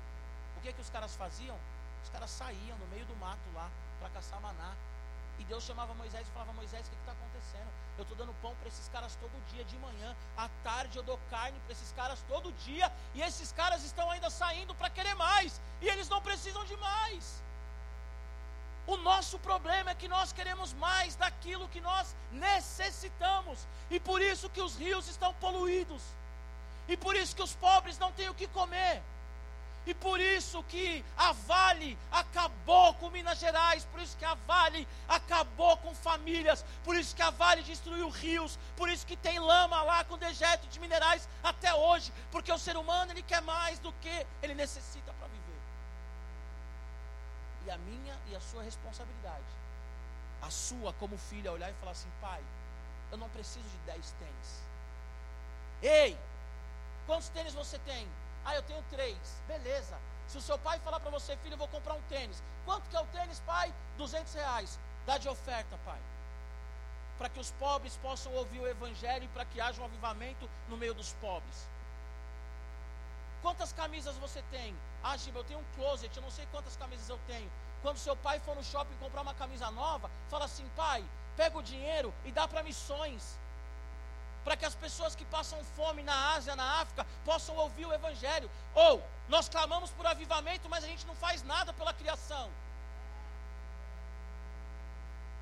[0.57, 1.57] O que que os caras faziam?
[2.03, 4.75] Os caras saíam no meio do mato lá para caçar maná.
[5.39, 7.71] E Deus chamava Moisés e falava: Moisés, o que está acontecendo?
[7.99, 10.15] Eu estou dando pão para esses caras todo dia de manhã.
[10.37, 12.93] À tarde eu dou carne para esses caras todo dia.
[13.15, 15.61] E esses caras estão ainda saindo para querer mais.
[15.81, 17.43] E eles não precisam de mais.
[18.87, 23.66] O nosso problema é que nós queremos mais daquilo que nós necessitamos.
[23.91, 26.03] E por isso que os rios estão poluídos.
[26.89, 29.03] E por isso que os pobres não têm o que comer.
[29.87, 34.87] E por isso que a Vale acabou com Minas Gerais, por isso que a Vale
[35.09, 39.80] acabou com famílias, por isso que a Vale destruiu rios, por isso que tem lama
[39.82, 43.93] lá com dejeto de minerais até hoje, porque o ser humano ele quer mais do
[43.93, 45.06] que ele necessita.
[47.67, 49.45] E a minha e a sua responsabilidade,
[50.41, 52.43] a sua como filha olhar e falar assim, pai,
[53.11, 54.62] eu não preciso de dez tênis.
[55.83, 56.19] Ei,
[57.07, 58.09] quantos tênis você tem?
[58.45, 59.19] Ah, eu tenho três.
[59.49, 59.99] Beleza.
[60.29, 62.43] Se o seu pai falar para você, filho, eu vou comprar um tênis.
[62.64, 63.73] Quanto que é o tênis, pai?
[63.99, 64.79] 200 reais.
[65.05, 65.99] Dá de oferta, pai.
[67.19, 70.77] Para que os pobres possam ouvir o evangelho e para que haja um avivamento no
[70.77, 71.69] meio dos pobres.
[73.43, 74.76] Quantas camisas você tem?
[75.03, 77.51] Ah, Giba, eu tenho um closet, eu não sei quantas camisas eu tenho.
[77.82, 81.05] Quando seu pai for no shopping comprar uma camisa nova, fala assim, pai,
[81.37, 83.39] pega o dinheiro e dá para missões
[84.47, 88.49] para que as pessoas que passam fome na Ásia, na África, possam ouvir o Evangelho.
[88.76, 92.49] Ou nós clamamos por avivamento, mas a gente não faz nada pela criação.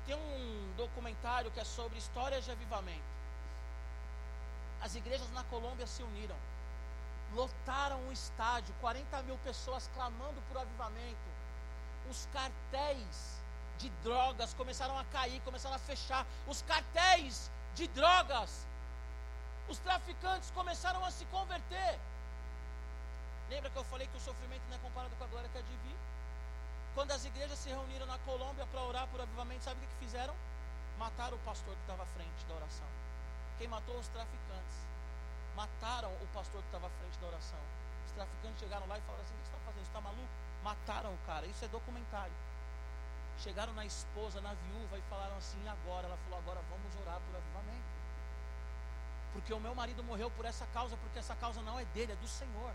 [0.07, 3.13] Tem um documentário que é sobre histórias de avivamento.
[4.81, 6.35] As igrejas na Colômbia se uniram,
[7.35, 11.29] lotaram o estádio, 40 mil pessoas clamando por avivamento.
[12.09, 13.41] Os cartéis
[13.77, 16.25] de drogas começaram a cair, começaram a fechar.
[16.47, 18.65] Os cartéis de drogas
[19.67, 21.99] os traficantes começaram a se converter.
[23.49, 25.61] Lembra que eu falei que o sofrimento não é comparado com a glória que é
[25.61, 25.97] vir?
[26.93, 30.35] Quando as igrejas se reuniram na Colômbia para orar por avivamento, sabe o que fizeram?
[30.97, 32.87] Mataram o pastor que estava à frente da oração.
[33.57, 34.77] Quem matou os traficantes?
[35.55, 37.59] Mataram o pastor que estava à frente da oração.
[38.05, 39.83] Os traficantes chegaram lá e falaram assim: O que você está fazendo?
[39.83, 40.33] Você está maluco?
[40.63, 41.45] Mataram o cara.
[41.47, 42.33] Isso é documentário.
[43.39, 46.07] Chegaram na esposa, na viúva e falaram assim: e agora?
[46.07, 47.95] Ela falou: agora vamos orar por avivamento
[49.35, 52.15] porque o meu marido morreu por essa causa, porque essa causa não é dele, é
[52.15, 52.71] do Senhor.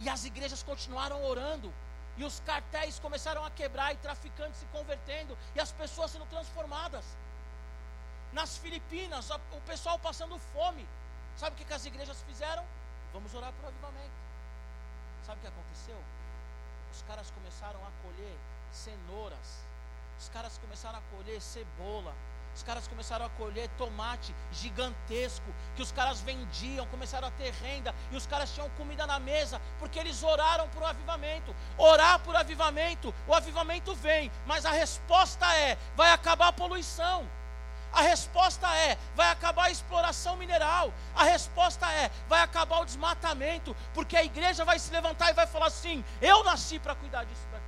[0.00, 1.70] E as igrejas continuaram orando,
[2.16, 7.04] e os cartéis começaram a quebrar, e traficantes se convertendo, e as pessoas sendo transformadas.
[8.32, 10.88] Nas Filipinas, o pessoal passando fome.
[11.36, 12.64] Sabe o que, que as igrejas fizeram?
[13.12, 14.16] Vamos orar por avivamento.
[15.24, 16.02] Sabe o que aconteceu?
[16.92, 18.36] Os caras começaram a colher
[18.72, 19.64] cenouras,
[20.18, 22.14] os caras começaram a colher cebola,
[22.54, 27.94] os caras começaram a colher tomate gigantesco, que os caras vendiam, começaram a ter renda,
[28.10, 31.54] e os caras tinham comida na mesa, porque eles oraram por um avivamento.
[31.76, 37.28] Orar por avivamento, o avivamento vem, mas a resposta é: vai acabar a poluição.
[37.96, 40.92] A resposta é: vai acabar a exploração mineral.
[41.14, 45.46] A resposta é: vai acabar o desmatamento, porque a igreja vai se levantar e vai
[45.46, 47.64] falar assim: eu nasci para cuidar disso daqui.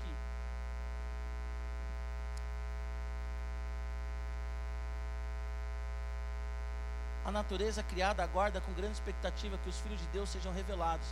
[7.24, 11.08] A natureza criada aguarda com grande expectativa que os filhos de Deus sejam revelados,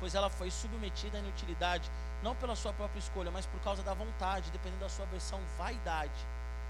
[0.00, 1.90] pois ela foi submetida à inutilidade,
[2.22, 6.26] não pela sua própria escolha, mas por causa da vontade, dependendo da sua versão, vaidade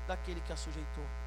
[0.08, 1.23] daquele que a sujeitou.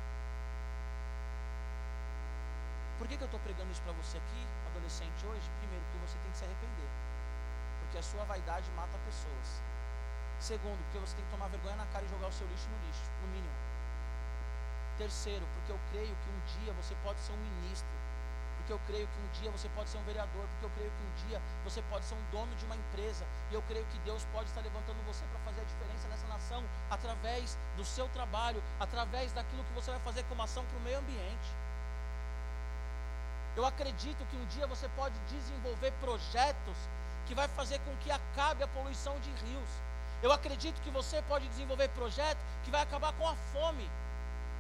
[2.98, 5.46] Por que, que eu estou pregando isso para você aqui, adolescente, hoje?
[5.60, 6.90] Primeiro, porque você tem que se arrepender,
[7.82, 9.62] porque a sua vaidade mata pessoas.
[10.40, 12.78] Segundo, porque você tem que tomar vergonha na cara e jogar o seu lixo no
[12.86, 13.54] lixo, no mínimo.
[14.98, 17.88] Terceiro, porque eu creio que um dia você pode ser um ministro.
[18.58, 20.46] Porque eu creio que um dia você pode ser um vereador.
[20.50, 23.26] Porque eu creio que um dia você pode ser um dono de uma empresa.
[23.52, 26.64] E eu creio que Deus pode estar levantando você para fazer a diferença nessa nação
[26.90, 30.98] através do seu trabalho, através daquilo que você vai fazer como ação para o meio
[30.98, 31.48] ambiente.
[33.58, 36.78] Eu acredito que um dia você pode desenvolver projetos
[37.26, 39.70] que vai fazer com que acabe a poluição de rios.
[40.22, 43.90] Eu acredito que você pode desenvolver projetos que vai acabar com a fome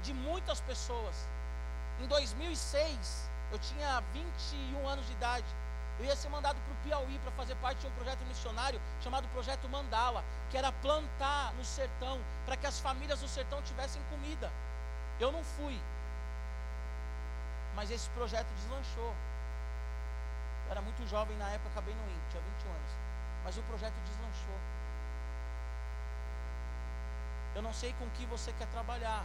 [0.02, 1.16] de muitas pessoas.
[2.00, 5.46] Em 2006, eu tinha 21 anos de idade.
[6.00, 9.28] Eu ia ser mandado para o Piauí para fazer parte de um projeto missionário chamado
[9.28, 14.52] Projeto Mandala, que era plantar no sertão, para que as famílias do sertão tivessem comida.
[15.20, 15.80] Eu não fui.
[17.78, 19.14] Mas esse projeto deslanchou.
[20.66, 22.92] Eu era muito jovem na época, acabei no indo, tinha 21 anos.
[23.44, 24.60] Mas o projeto deslanchou.
[27.54, 29.24] Eu não sei com que você quer trabalhar,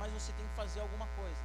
[0.00, 1.40] mas você tem que fazer alguma coisa.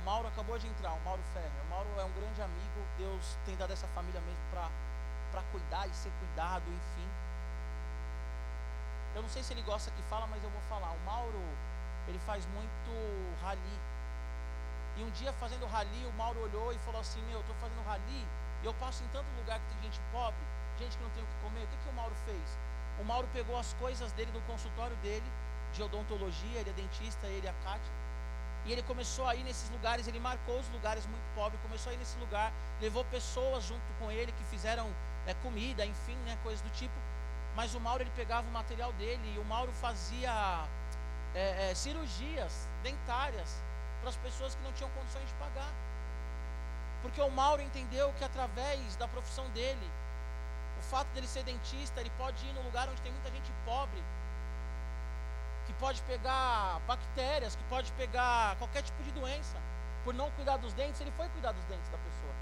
[0.00, 1.62] O Mauro acabou de entrar, o Mauro Ferrer.
[1.66, 5.94] O Mauro é um grande amigo, Deus tem dado essa família mesmo para cuidar e
[5.94, 7.08] ser cuidado, enfim.
[9.14, 10.90] Eu não sei se ele gosta que fala, mas eu vou falar.
[10.90, 11.40] O Mauro,
[12.08, 12.90] ele faz muito
[13.42, 13.78] rali.
[14.96, 17.84] E um dia fazendo rali, o Mauro olhou e falou assim: Meu, eu estou fazendo
[17.84, 18.26] rali
[18.62, 20.40] e eu passo em tanto lugar que tem gente pobre,
[20.78, 21.64] gente que não tem o que comer.
[21.64, 22.58] O que, que o Mauro fez?
[22.98, 25.26] O Mauro pegou as coisas dele do consultório dele,
[25.72, 27.78] de odontologia, ele é dentista, ele é a.
[28.66, 31.94] E ele começou a ir nesses lugares, ele marcou os lugares muito pobres, começou a
[31.94, 32.50] ir nesse lugar,
[32.80, 34.88] levou pessoas junto com ele que fizeram
[35.26, 36.94] é, comida, enfim, né, coisas do tipo.
[37.54, 40.66] Mas o Mauro ele pegava o material dele e o Mauro fazia
[41.34, 43.62] é, é, cirurgias dentárias
[44.00, 45.72] para as pessoas que não tinham condições de pagar.
[47.02, 49.90] Porque o Mauro entendeu que através da profissão dele,
[50.78, 54.02] o fato dele ser dentista, ele pode ir no lugar onde tem muita gente pobre,
[55.66, 59.56] que pode pegar bactérias, que pode pegar qualquer tipo de doença.
[60.04, 62.34] Por não cuidar dos dentes, ele foi cuidar dos dentes da pessoa.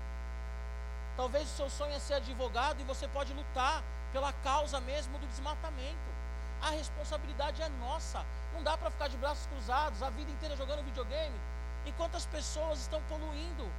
[1.17, 3.83] Talvez o seu sonho é ser advogado e você pode lutar
[4.13, 6.13] pela causa mesmo do desmatamento.
[6.61, 8.25] A responsabilidade é nossa.
[8.55, 11.39] Não dá para ficar de braços cruzados a vida inteira jogando videogame,
[11.87, 13.71] enquanto as pessoas estão poluindo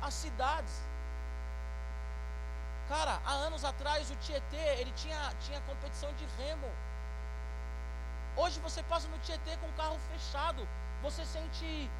[0.00, 0.82] as cidades.
[2.88, 6.68] Cara, há anos atrás o Tietê, ele tinha, tinha competição de remo.
[8.36, 10.66] Hoje você passa no Tietê com o carro fechado,
[11.02, 11.90] você sente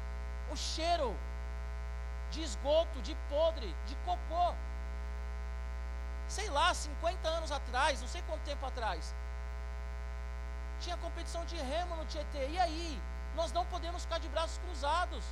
[0.51, 1.15] o cheiro
[2.31, 4.55] de esgoto, de podre, de cocô.
[6.27, 9.13] Sei lá, 50 anos atrás, não sei quanto tempo atrás,
[10.81, 12.49] tinha competição de remo no Tietê.
[12.49, 13.01] E aí?
[13.35, 15.23] Nós não podemos ficar de braços cruzados.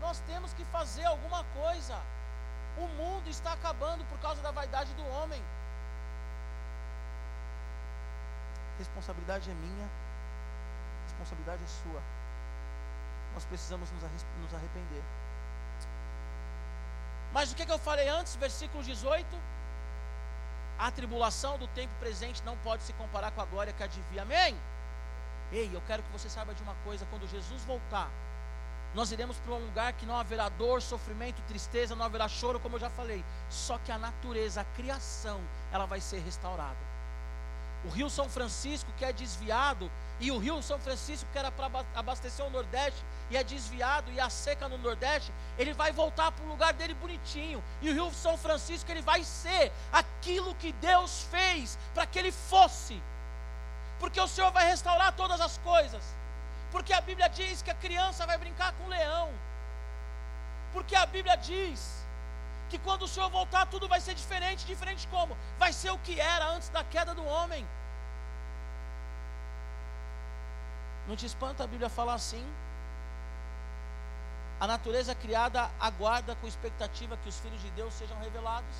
[0.00, 1.96] Nós temos que fazer alguma coisa.
[2.76, 5.42] O mundo está acabando por causa da vaidade do homem.
[8.78, 9.88] Responsabilidade é minha,
[11.04, 12.02] responsabilidade é sua.
[13.32, 15.02] Nós precisamos nos arrepender.
[17.32, 19.26] Mas o que, que eu falei antes, versículo 18?
[20.78, 24.18] A tribulação do tempo presente não pode se comparar com a glória que vir.
[24.18, 24.56] Amém?
[25.52, 28.10] Ei, eu quero que você saiba de uma coisa: quando Jesus voltar,
[28.94, 32.76] nós iremos para um lugar que não haverá dor, sofrimento, tristeza, não haverá choro, como
[32.76, 33.24] eu já falei.
[33.50, 35.40] Só que a natureza, a criação,
[35.72, 36.93] ela vai ser restaurada.
[37.84, 41.84] O rio São Francisco, que é desviado, e o rio São Francisco, que era para
[41.94, 46.44] abastecer o Nordeste, e é desviado, e a seca no Nordeste, ele vai voltar para
[46.44, 47.62] o lugar dele bonitinho.
[47.82, 52.32] E o rio São Francisco, ele vai ser aquilo que Deus fez para que ele
[52.32, 53.02] fosse.
[53.98, 56.02] Porque o Senhor vai restaurar todas as coisas.
[56.70, 59.30] Porque a Bíblia diz que a criança vai brincar com o leão.
[60.72, 62.03] Porque a Bíblia diz
[62.74, 64.66] que quando o Senhor voltar, tudo vai ser diferente.
[64.66, 65.36] Diferente como?
[65.58, 67.64] Vai ser o que era antes da queda do homem.
[71.06, 72.44] Não te espanta a Bíblia falar assim?
[74.58, 78.76] A natureza criada aguarda com expectativa que os filhos de Deus sejam revelados.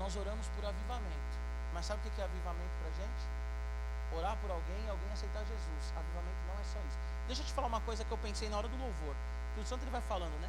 [0.00, 1.34] Nós oramos por avivamento.
[1.72, 3.22] Mas sabe o que é avivamento para gente?
[4.18, 5.92] Orar por alguém e alguém aceitar Jesus.
[5.96, 6.98] Avivamento não é só isso.
[7.28, 9.14] Deixa eu te falar uma coisa que eu pensei na hora do louvor.
[9.54, 10.48] Que o Santo ele vai falando, né?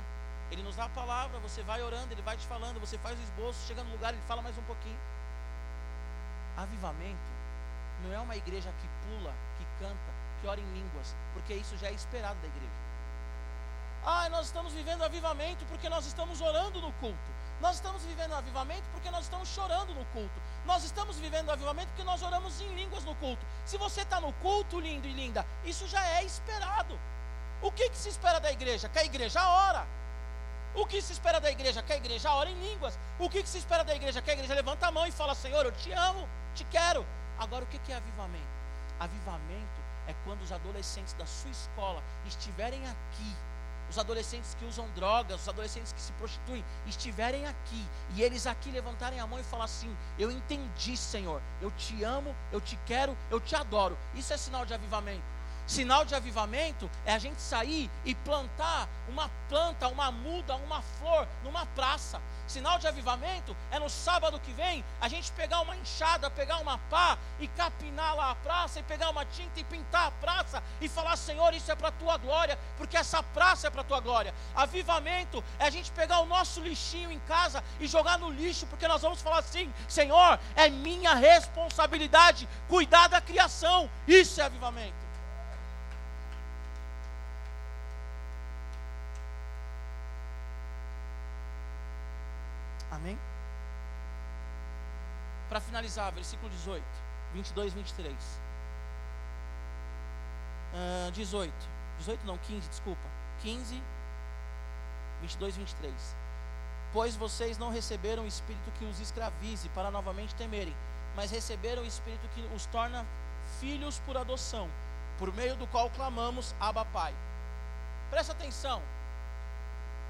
[0.54, 3.24] Ele nos dá a palavra, você vai orando, ele vai te falando, você faz o
[3.24, 4.99] esboço, chega no lugar, ele fala mais um pouquinho.
[6.56, 7.34] Avivamento
[8.04, 11.88] não é uma igreja que pula, que canta, que ora em línguas, porque isso já
[11.88, 12.72] é esperado da igreja.
[14.06, 17.34] Ah, nós estamos vivendo avivamento porque nós estamos orando no culto.
[17.60, 20.39] Nós estamos vivendo avivamento porque nós estamos chorando no culto.
[20.68, 23.43] Nós estamos vivendo avivamento porque nós oramos em línguas no culto.
[23.66, 26.99] Se você está no culto, lindo e linda, isso já é esperado.
[27.60, 28.88] O que, que se espera da igreja?
[28.88, 29.88] Que a igreja ora.
[30.76, 31.84] O que se espera da igreja?
[31.84, 32.97] Que a igreja ora em línguas.
[33.19, 34.21] O que, se espera da igreja?
[34.21, 37.05] Que a igreja levanta a mão e fala: Senhor, eu te amo, te quero.
[37.38, 38.43] Agora, o que é avivamento?
[38.99, 43.36] Avivamento é quando os adolescentes da sua escola estiverem aqui
[43.89, 48.71] os adolescentes que usam drogas, os adolescentes que se prostituem, estiverem aqui e eles aqui
[48.71, 53.15] levantarem a mão e falar assim: Eu entendi, Senhor, eu te amo, eu te quero,
[53.30, 53.97] eu te adoro.
[54.15, 55.33] Isso é sinal de avivamento.
[55.66, 61.28] Sinal de avivamento é a gente sair e plantar uma planta, uma muda, uma flor
[61.43, 62.22] numa praça.
[62.45, 66.78] Sinal de avivamento é no sábado que vem a gente pegar uma enxada, pegar uma
[66.78, 70.89] pá e capinar lá a praça e pegar uma tinta e pintar a praça e
[70.89, 74.01] falar: Senhor, isso é para a tua glória, porque essa praça é para a tua
[74.01, 74.34] glória.
[74.53, 78.88] Avivamento é a gente pegar o nosso lixinho em casa e jogar no lixo, porque
[78.88, 83.89] nós vamos falar assim: Senhor, é minha responsabilidade cuidar da criação.
[84.05, 85.03] Isso é avivamento.
[93.03, 93.18] Amém?
[95.54, 96.84] Para finalizar, versículo 18,
[97.36, 98.16] 22, 23.
[100.74, 101.54] Uh, 18.
[101.99, 103.08] 18 não, 15, desculpa.
[103.43, 103.80] 15,
[105.22, 106.16] 22, 23.
[106.91, 110.76] Pois vocês não receberam o espírito que os escravize para novamente temerem,
[111.16, 113.06] mas receberam o espírito que os torna
[113.60, 114.68] filhos por adoção,
[115.20, 117.14] por meio do qual clamamos Abba Pai.
[118.10, 118.82] Presta atenção.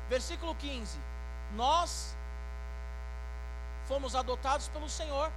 [0.08, 0.98] Versículo 15.
[1.54, 2.16] Nós
[3.88, 5.32] fomos adotados pelo Senhor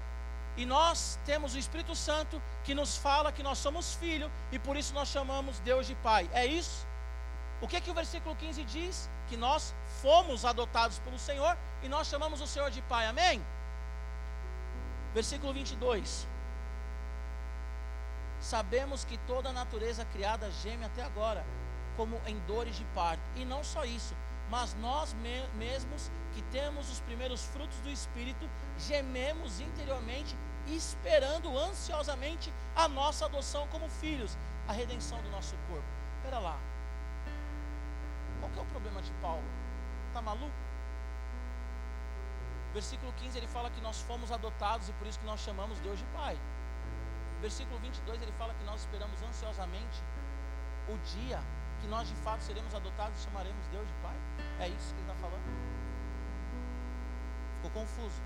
[0.56, 4.76] e nós temos o Espírito Santo que nos fala que nós somos filho e por
[4.76, 6.28] isso nós chamamos Deus de Pai.
[6.32, 6.86] É isso?
[7.60, 9.08] O que que o versículo 15 diz?
[9.28, 13.06] Que nós fomos adotados pelo Senhor e nós chamamos o Senhor de Pai.
[13.06, 13.44] Amém?
[15.14, 16.26] Versículo 22.
[18.40, 21.44] Sabemos que toda a natureza criada geme até agora,
[21.96, 23.22] como em dores de parto.
[23.34, 24.14] E não só isso,
[24.50, 30.36] mas nós me mesmos que temos os primeiros frutos do Espírito, gememos interiormente,
[30.66, 34.36] esperando ansiosamente a nossa adoção como filhos,
[34.68, 35.86] a redenção do nosso corpo.
[36.16, 36.58] Espera lá.
[38.40, 39.44] Qual que é o problema de Paulo?
[40.08, 40.54] Está maluco?
[42.72, 45.98] Versículo 15 ele fala que nós fomos adotados e por isso que nós chamamos Deus
[45.98, 46.38] de Pai.
[47.40, 50.02] Versículo 22 ele fala que nós esperamos ansiosamente
[50.88, 51.40] o dia
[51.80, 54.16] que nós de fato seremos adotados e chamaremos Deus de Pai?
[54.60, 55.42] É isso que ele está falando?
[57.56, 58.22] Ficou confuso?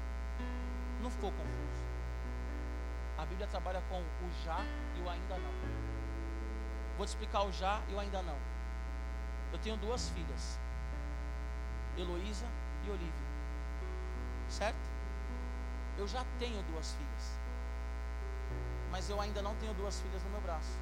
[1.03, 1.85] Não ficou confuso.
[3.19, 4.65] A Bíblia trabalha com o já
[4.97, 5.53] e o ainda não.
[6.97, 8.37] Vou te explicar o já e o ainda não.
[9.53, 10.59] Eu tenho duas filhas,
[11.97, 12.47] Heloísa
[12.85, 13.31] e Olivia.
[14.49, 14.91] Certo?
[15.99, 17.39] Eu já tenho duas filhas.
[18.91, 20.79] Mas eu ainda não tenho duas filhas no meu braço.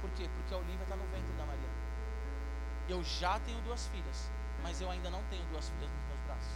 [0.00, 0.28] Por quê?
[0.36, 1.71] Porque a Olivia está no ventre da Maria.
[2.88, 4.30] Eu já tenho duas filhas,
[4.62, 6.52] mas eu ainda não tenho duas filhas nos meus braços.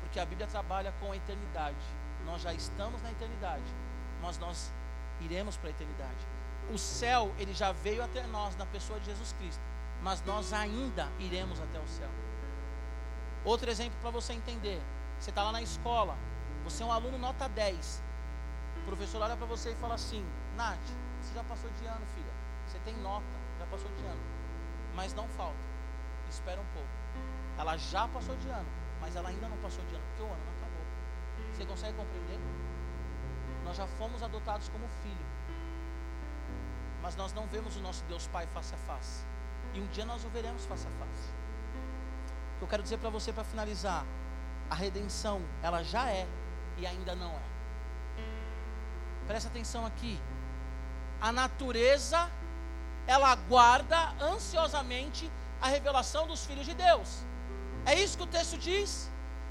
[0.00, 1.76] Porque a Bíblia trabalha com a eternidade.
[2.24, 3.64] Nós já estamos na eternidade,
[4.22, 4.72] mas nós
[5.20, 6.26] iremos para a eternidade.
[6.72, 9.60] O céu, ele já veio até nós na pessoa de Jesus Cristo,
[10.02, 12.10] mas nós ainda iremos até o céu.
[13.44, 14.80] Outro exemplo para você entender:
[15.18, 16.16] você está lá na escola,
[16.64, 18.02] você é um aluno nota 10.
[18.82, 20.24] O professor olha para você e fala assim:
[20.56, 20.78] Nath,
[21.20, 22.32] você já passou de ano, filha.
[22.66, 23.24] Você tem nota,
[23.58, 24.39] já passou de ano
[24.94, 25.58] mas não falta.
[26.28, 26.88] Espera um pouco.
[27.58, 28.68] Ela já passou de ano,
[29.00, 30.84] mas ela ainda não passou de ano, porque o ano não acabou.
[31.52, 32.38] Você consegue compreender?
[33.64, 35.26] Nós já fomos adotados como filho,
[37.02, 39.24] mas nós não vemos o nosso Deus Pai face a face.
[39.74, 41.28] E um dia nós o veremos face a face.
[42.54, 44.04] O que eu quero dizer para você para finalizar:
[44.68, 46.26] a redenção, ela já é
[46.78, 47.50] e ainda não é.
[49.26, 50.20] Presta atenção aqui.
[51.20, 52.30] A natureza
[53.10, 55.28] ela aguarda ansiosamente
[55.60, 57.08] a revelação dos filhos de Deus.
[57.84, 59.10] É isso que o texto diz.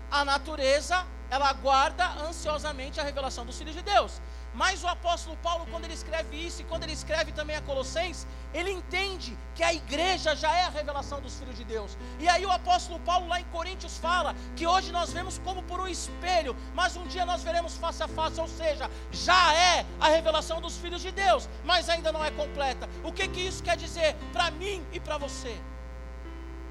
[0.09, 4.21] A natureza, ela aguarda ansiosamente a revelação dos filhos de Deus.
[4.53, 8.25] Mas o apóstolo Paulo, quando ele escreve isso, e quando ele escreve também a Colossenses,
[8.53, 11.97] ele entende que a igreja já é a revelação dos filhos de Deus.
[12.19, 15.79] E aí o apóstolo Paulo, lá em Coríntios, fala que hoje nós vemos como por
[15.79, 20.09] um espelho, mas um dia nós veremos face a face, ou seja, já é a
[20.09, 22.89] revelação dos filhos de Deus, mas ainda não é completa.
[23.03, 25.55] O que, que isso quer dizer para mim e para você?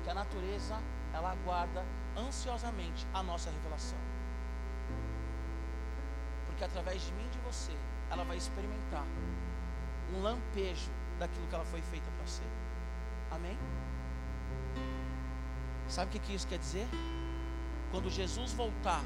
[0.03, 0.76] Que a natureza,
[1.14, 1.85] ela aguarda
[2.16, 4.18] ansiosamente a nossa revelação
[6.59, 7.73] que através de mim e de você,
[8.11, 9.07] ela vai experimentar
[10.13, 12.47] um lampejo daquilo que ela foi feita para ser.
[13.31, 13.57] Amém?
[15.89, 16.87] Sabe o que, isso quer dizer?
[17.91, 19.03] Quando Jesus voltar,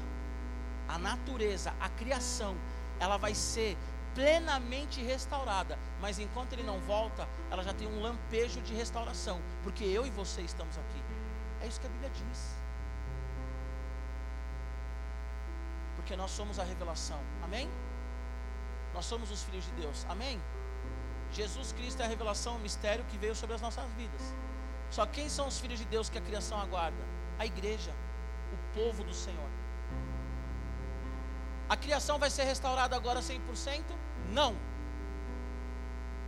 [0.87, 2.57] a natureza, a criação,
[2.99, 3.77] ela vai ser
[4.13, 5.77] plenamente restaurada.
[6.01, 10.09] Mas enquanto ele não volta, ela já tem um lampejo de restauração, porque eu e
[10.09, 11.01] você estamos aqui.
[11.61, 12.62] É isso que a Bíblia diz.
[16.13, 17.19] Porque nós somos a revelação.
[17.43, 17.67] Amém?
[18.93, 20.05] Nós somos os filhos de Deus.
[20.07, 20.39] Amém?
[21.31, 24.21] Jesus Cristo é a revelação, o mistério que veio sobre as nossas vidas.
[24.91, 27.03] Só quem são os filhos de Deus que a criação aguarda?
[27.39, 27.91] A igreja,
[28.53, 29.49] o povo do Senhor.
[31.67, 33.81] A criação vai ser restaurada agora 100%?
[34.29, 34.55] Não.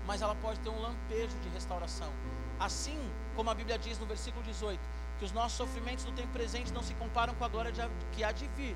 [0.07, 2.11] Mas ela pode ter um lampejo de restauração.
[2.59, 2.99] Assim
[3.35, 4.79] como a Bíblia diz no versículo 18,
[5.19, 7.71] que os nossos sofrimentos do tempo presente não se comparam com a glória
[8.13, 8.75] que há de vir.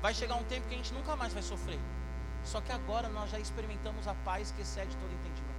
[0.00, 1.78] Vai chegar um tempo que a gente nunca mais vai sofrer.
[2.42, 5.50] Só que agora nós já experimentamos a paz que excede todo entendimento.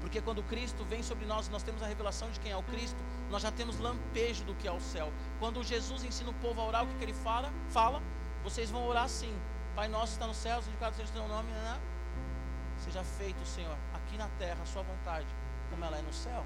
[0.00, 3.02] Porque quando Cristo vem sobre nós, nós temos a revelação de quem é o Cristo,
[3.30, 5.10] nós já temos lampejo do que é o céu.
[5.40, 7.50] Quando Jesus ensina o povo a orar, o que, que ele fala?
[7.70, 8.02] Fala,
[8.44, 9.34] vocês vão orar assim:
[9.74, 11.80] Pai nosso está no céu, santificado seja o teu nome, né?
[12.78, 15.26] seja feito, Senhor, aqui na terra, a sua vontade,
[15.70, 16.44] como ela é no céu.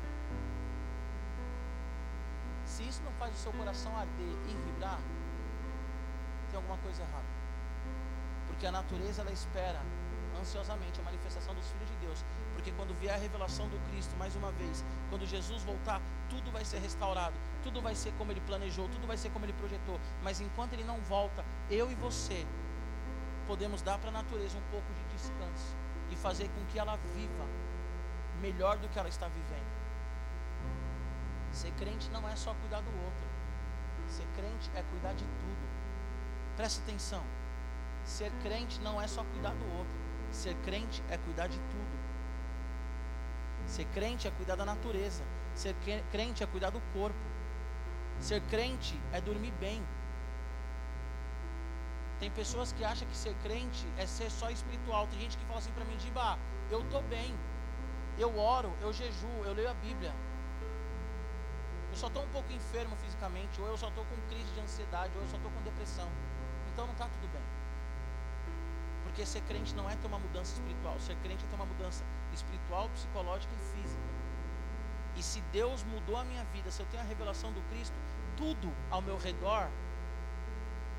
[2.64, 5.00] Se isso não faz o seu coração arder e vibrar,
[6.50, 7.24] tem alguma coisa errada.
[8.46, 9.80] Porque a natureza ela espera
[10.40, 12.24] ansiosamente a manifestação dos filhos de Deus,
[12.54, 16.64] porque quando vier a revelação do Cristo, mais uma vez, quando Jesus voltar, tudo vai
[16.64, 20.00] ser restaurado, tudo vai ser como ele planejou, tudo vai ser como ele projetou.
[20.22, 22.46] Mas enquanto ele não volta, eu e você
[23.46, 25.76] podemos dar para a natureza um pouco de descanso
[26.10, 27.46] e fazer com que ela viva
[28.40, 29.70] melhor do que ela está vivendo.
[31.52, 33.26] Ser crente não é só cuidar do outro.
[34.08, 35.69] Ser crente é cuidar de tudo.
[36.60, 37.22] Preste atenção.
[38.04, 39.94] Ser crente não é só cuidar do outro.
[40.30, 41.98] Ser crente é cuidar de tudo.
[43.66, 45.24] Ser crente é cuidar da natureza.
[45.54, 45.74] Ser
[46.12, 47.16] crente é cuidar do corpo.
[48.18, 49.82] Ser crente é dormir bem.
[52.18, 55.06] Tem pessoas que acham que ser crente é ser só espiritual.
[55.06, 56.38] Tem gente que fala assim para mim, Diba,
[56.70, 57.34] eu tô bem.
[58.18, 60.12] Eu oro, eu jejuo, eu leio a Bíblia.
[61.90, 65.10] Eu só estou um pouco enfermo fisicamente, ou eu só estou com crise de ansiedade,
[65.16, 66.10] ou eu só estou com depressão.
[66.80, 67.42] Então não está tudo bem.
[69.04, 70.98] Porque ser crente não é ter uma mudança espiritual.
[70.98, 72.02] Ser crente é ter uma mudança
[72.32, 74.02] espiritual, psicológica e física.
[75.14, 77.94] E se Deus mudou a minha vida, se eu tenho a revelação do Cristo,
[78.34, 79.68] tudo ao meu redor,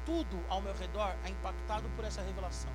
[0.06, 2.72] tudo ao meu redor é impactado por essa revelação.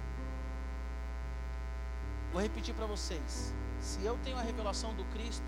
[2.33, 3.55] Vou repetir para vocês.
[3.81, 5.47] Se eu tenho a revelação do Cristo,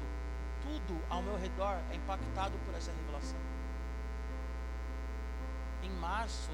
[0.62, 3.40] tudo ao meu redor é impactado por essa revelação.
[5.82, 6.52] Em março,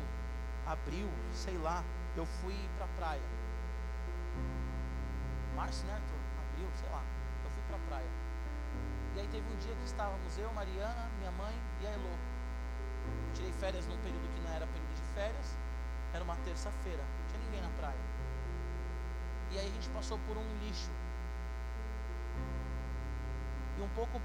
[0.67, 1.85] abril, sei lá,
[2.17, 3.23] eu fui para praia.
[5.55, 6.19] Março, né, Arthur?
[6.51, 7.03] Abril, sei lá.
[7.45, 8.11] Eu fui para praia.
[9.15, 12.09] E aí teve um dia que estávamos eu, Mariana, minha mãe e a Elô.
[12.09, 15.57] Eu tirei férias num período que não era período de férias.
[16.13, 17.03] Era uma terça-feira.
[17.03, 18.05] Não tinha ninguém na praia.
[19.53, 20.91] E aí a gente passou por um lixo
[23.79, 24.21] e um pouco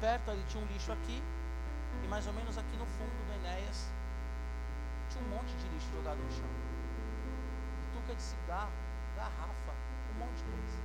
[0.00, 1.22] perto ali tinha um lixo aqui.
[2.04, 3.90] E mais ou menos aqui no fundo do Enéas
[5.08, 6.48] tinha um monte de lixo jogado no chão.
[7.92, 8.72] Tuca de cigarro,
[9.16, 9.72] garrafa,
[10.14, 10.78] um monte de coisa.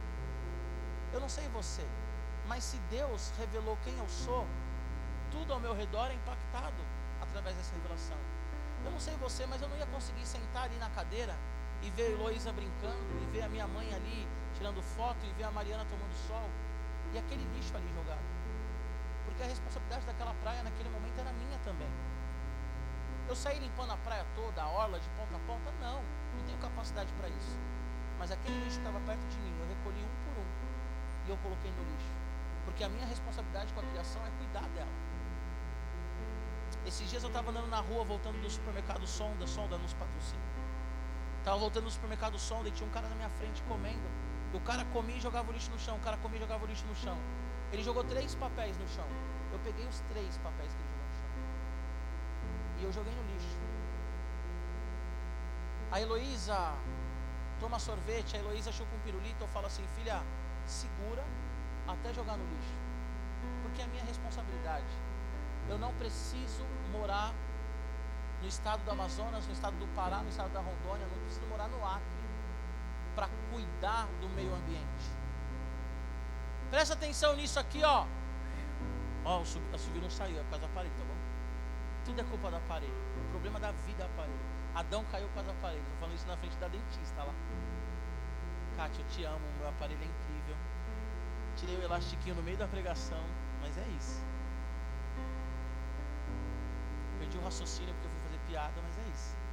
[1.13, 1.85] Eu não sei você,
[2.47, 4.47] mas se Deus revelou quem eu sou,
[5.31, 6.81] tudo ao meu redor é impactado
[7.21, 8.17] através dessa revelação.
[8.85, 11.35] Eu não sei você, mas eu não ia conseguir sentar ali na cadeira
[11.81, 15.43] e ver a Heloísa brincando, e ver a minha mãe ali tirando foto, e ver
[15.43, 16.49] a Mariana tomando sol
[17.13, 18.23] e aquele lixo ali jogado.
[19.25, 21.89] Porque a responsabilidade daquela praia naquele momento era minha também.
[23.27, 25.71] Eu saí limpando a praia toda, a orla de ponta a ponta?
[25.79, 26.01] Não,
[26.35, 27.57] não tenho capacidade para isso.
[28.19, 30.45] Mas aquele lixo estava perto de mim, eu recolhi um por um
[31.25, 32.11] e eu coloquei no lixo.
[32.65, 34.91] Porque a minha responsabilidade com a criação é cuidar dela.
[36.85, 40.43] Esses dias eu estava andando na rua, voltando do supermercado Sonda, Sonda nos patrocínios.
[41.39, 44.07] Estava voltando do supermercado Sonda e tinha um cara na minha frente comendo.
[44.53, 45.95] O cara comia e jogava o lixo no chão.
[45.97, 47.17] O cara comia e jogava o lixo no chão.
[47.71, 49.07] Ele jogou três papéis no chão.
[49.51, 50.92] Eu peguei os três papéis que ele.
[52.83, 53.57] Eu joguei no lixo.
[55.91, 56.75] A Heloísa
[57.59, 60.21] toma sorvete, a Heloísa chupa um pirulito, eu falo assim, filha,
[60.65, 61.23] segura
[61.87, 62.75] até jogar no lixo.
[63.61, 64.85] Porque é a minha responsabilidade.
[65.69, 67.33] Eu não preciso morar
[68.41, 71.69] no estado do Amazonas, no estado do Pará, no estado da Rondônia, não preciso morar
[71.69, 72.23] no Acre
[73.15, 75.05] para cuidar do meio ambiente.
[76.69, 78.05] Presta atenção nisso aqui, ó.
[79.23, 81.22] Ó, o subir não saiu, é por causa do aparelho, tá bom?
[82.05, 82.93] Tudo é culpa do aparelho.
[83.27, 84.53] O problema da vida é aparelho.
[84.75, 85.81] Adão caiu por causa do aparelho.
[85.81, 87.33] Estou falando isso na frente da dentista lá.
[88.75, 90.55] Kátia, eu te amo, meu aparelho é incrível.
[91.55, 93.23] Tirei o elastiquinho no meio da pregação,
[93.61, 94.21] mas é isso.
[97.19, 99.43] Perdi o raciocínio porque eu fui fazer piada, mas é isso.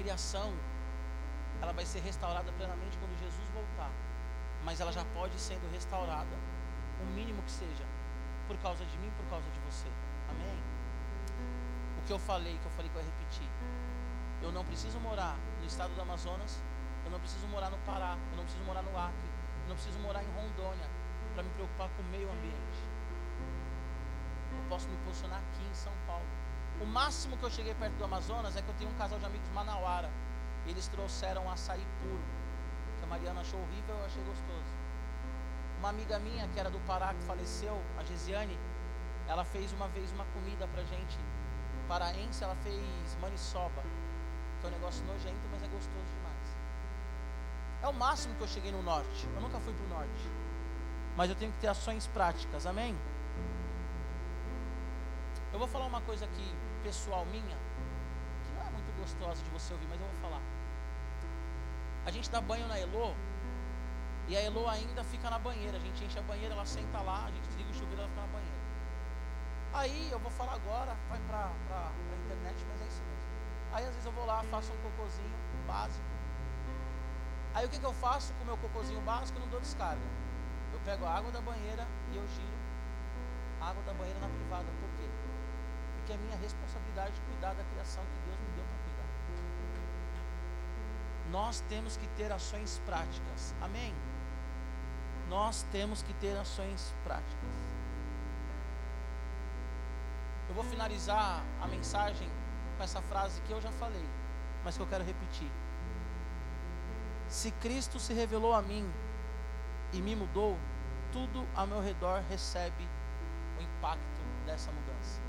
[0.00, 0.50] criação
[1.60, 3.90] ela vai ser restaurada plenamente quando Jesus voltar.
[4.64, 6.36] Mas ela já pode sendo restaurada,
[7.02, 7.84] o mínimo que seja,
[8.50, 9.86] por causa de mim, por causa de você.
[10.28, 10.58] Amém?
[11.98, 13.48] O que eu falei, que eu falei que eu ia repetir.
[14.42, 16.60] Eu não preciso morar no estado do Amazonas,
[17.04, 19.30] eu não preciso morar no Pará, eu não preciso morar no Acre,
[19.62, 20.88] eu não preciso morar em Rondônia
[21.34, 22.82] para me preocupar com o meio ambiente.
[24.50, 26.26] Eu posso me posicionar aqui em São Paulo
[26.80, 29.26] o máximo que eu cheguei perto do Amazonas é que eu tenho um casal de
[29.26, 30.10] amigos manauara.
[30.66, 32.22] Eles trouxeram açaí puro.
[32.98, 34.79] Que a Mariana achou horrível, eu achei gostoso.
[35.80, 38.58] Uma amiga minha que era do Pará, que faleceu, a Gesiane,
[39.26, 41.18] ela fez uma vez uma comida pra gente.
[41.88, 42.84] Paraense, ela fez
[43.18, 43.82] maniçoba.
[44.60, 46.56] Que é um negócio nojento, mas é gostoso demais.
[47.82, 49.26] É o máximo que eu cheguei no norte.
[49.34, 50.28] Eu nunca fui pro norte.
[51.16, 52.94] Mas eu tenho que ter ações práticas, amém?
[55.50, 57.56] Eu vou falar uma coisa aqui pessoal minha,
[58.44, 60.42] que não é muito gostosa de você ouvir, mas eu vou falar.
[62.04, 63.16] A gente dá banho na Elo,
[64.28, 65.76] e a Elo ainda fica na banheira.
[65.76, 68.20] A gente enche a banheira, ela senta lá, a gente desliga o chuveiro, ela fica
[68.20, 68.60] na banheira.
[69.72, 71.92] Aí eu vou falar agora, vai para a
[72.26, 73.30] internet, mas é isso mesmo.
[73.72, 76.04] Aí às vezes eu vou lá, faço um cocôzinho básico.
[77.54, 79.38] Aí o que, que eu faço com o meu cocôzinho básico?
[79.38, 80.06] Eu não dou descarga.
[80.72, 82.60] Eu pego a água da banheira e eu giro
[83.60, 84.66] a água da banheira na privada.
[84.80, 85.08] Por quê?
[85.96, 88.89] Porque é minha responsabilidade cuidar da criação que Deus me deu para.
[91.30, 93.54] Nós temos que ter ações práticas.
[93.60, 93.94] Amém?
[95.28, 97.70] Nós temos que ter ações práticas.
[100.48, 102.28] Eu vou finalizar a mensagem
[102.76, 104.04] com essa frase que eu já falei,
[104.64, 105.50] mas que eu quero repetir.
[107.28, 108.90] Se Cristo se revelou a mim
[109.92, 110.58] e me mudou,
[111.12, 112.88] tudo ao meu redor recebe
[113.56, 115.20] o impacto dessa mudança.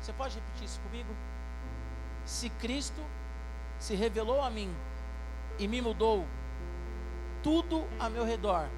[0.00, 1.14] Você pode repetir isso comigo?
[2.24, 3.00] Se Cristo
[3.80, 4.72] se revelou a mim
[5.58, 6.26] e me mudou,
[7.42, 8.68] tudo a meu redor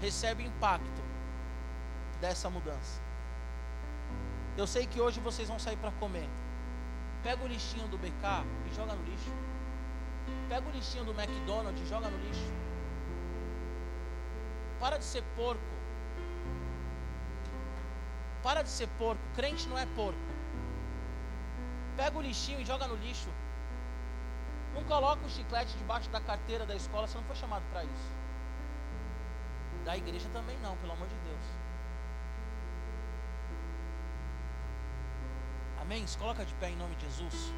[0.00, 1.02] recebe impacto
[2.20, 3.00] dessa mudança.
[4.56, 6.28] Eu sei que hoje vocês vão sair para comer.
[7.22, 9.32] Pega o lixinho do BK e joga no lixo.
[10.48, 12.52] Pega o lixinho do McDonald's e joga no lixo.
[14.78, 15.60] Para de ser porco.
[18.42, 19.20] Para de ser porco.
[19.34, 20.29] Crente não é porco.
[21.96, 23.28] Pega o lixinho e joga no lixo.
[24.74, 28.10] Não coloca o chiclete debaixo da carteira da escola, você não foi chamado para isso.
[29.84, 31.44] Da igreja também não, pelo amor de Deus.
[35.80, 36.06] Amém?
[36.06, 37.52] Se coloca de pé em nome de Jesus.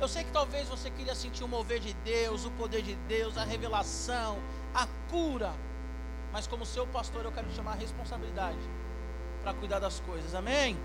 [0.00, 3.36] Eu sei que talvez você queria sentir o mover de Deus, o poder de Deus,
[3.38, 4.38] a revelação,
[4.74, 5.52] a cura.
[6.32, 8.58] Mas como seu pastor, eu quero te chamar a responsabilidade
[9.42, 10.34] para cuidar das coisas.
[10.34, 10.76] Amém?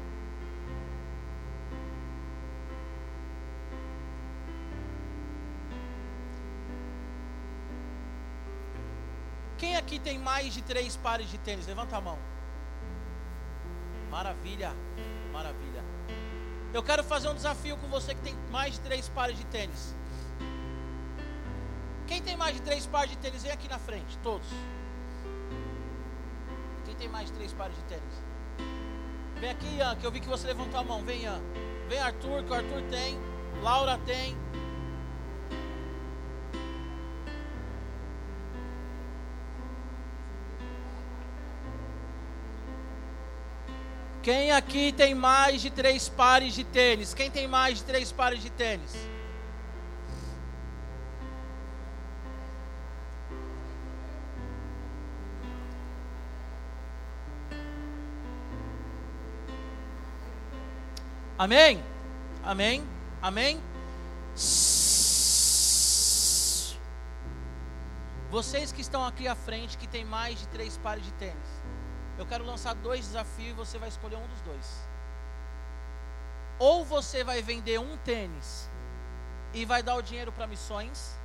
[9.88, 11.66] Aqui tem mais de três pares de tênis?
[11.66, 12.20] Levanta a mão.
[14.12, 14.74] Maravilha,
[15.32, 15.82] maravilha.
[16.74, 19.96] Eu quero fazer um desafio com você que tem mais de três pares de tênis.
[22.06, 24.48] Quem tem mais de três pares de tênis, vem aqui na frente, todos.
[26.86, 28.24] Quem tem mais de três pares de tênis?
[29.40, 31.02] Vem aqui, Ian, que eu vi que você levantou a mão.
[31.06, 31.40] Vem, Ian.
[31.88, 33.18] Vem, Arthur, que o Arthur tem.
[33.62, 34.36] Laura tem.
[44.28, 47.14] Quem aqui tem mais de três pares de tênis?
[47.14, 48.94] Quem tem mais de três pares de tênis?
[61.38, 61.82] Amém?
[62.44, 62.86] Amém?
[63.22, 63.62] Amém?
[68.30, 71.77] Vocês que estão aqui à frente, que tem mais de três pares de tênis.
[72.18, 74.88] Eu quero lançar dois desafios e você vai escolher um dos dois.
[76.60, 78.70] Ou você vai vender um tênis
[79.54, 81.16] e vai dar o dinheiro para missões,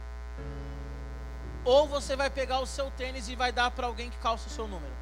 [1.64, 4.50] ou você vai pegar o seu tênis e vai dar para alguém que calça o
[4.50, 4.92] seu número.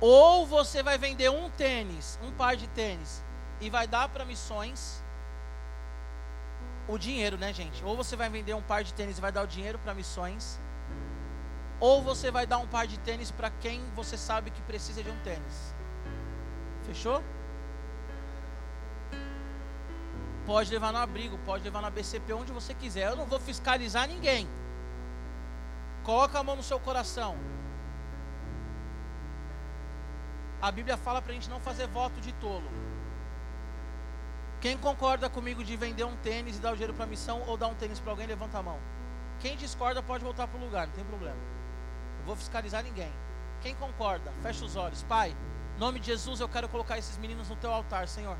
[0.00, 3.22] Ou você vai vender um tênis, um par de tênis,
[3.60, 5.02] e vai dar para missões
[6.88, 7.84] o dinheiro, né, gente?
[7.84, 10.58] Ou você vai vender um par de tênis e vai dar o dinheiro para missões,
[11.80, 15.10] ou você vai dar um par de tênis para quem você sabe que precisa de
[15.10, 15.74] um tênis.
[16.84, 17.22] Fechou?
[20.44, 23.08] Pode levar no abrigo, pode levar na BCP, onde você quiser.
[23.08, 24.48] Eu não vou fiscalizar ninguém.
[26.02, 27.36] Coloca a mão no seu coração.
[30.60, 32.70] A Bíblia fala para a gente não fazer voto de tolo.
[34.60, 37.56] Quem concorda comigo de vender um tênis e dar o dinheiro para a missão ou
[37.56, 38.78] dar um tênis para alguém, levanta a mão.
[39.40, 41.59] Quem discorda pode voltar para o lugar, não tem problema.
[42.20, 43.10] Eu vou fiscalizar ninguém.
[43.62, 45.02] Quem concorda, fecha os olhos.
[45.04, 45.34] Pai,
[45.78, 48.36] nome de Jesus, eu quero colocar esses meninos no teu altar, Senhor.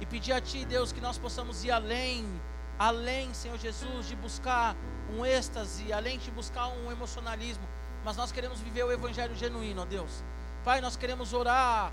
[0.00, 2.24] E pedir a Ti, Deus, que nós possamos ir além,
[2.78, 4.76] além, Senhor Jesus, de buscar
[5.12, 7.66] um êxtase, além de buscar um emocionalismo.
[8.04, 10.22] Mas nós queremos viver o Evangelho genuíno, ó Deus.
[10.64, 11.92] Pai, nós queremos orar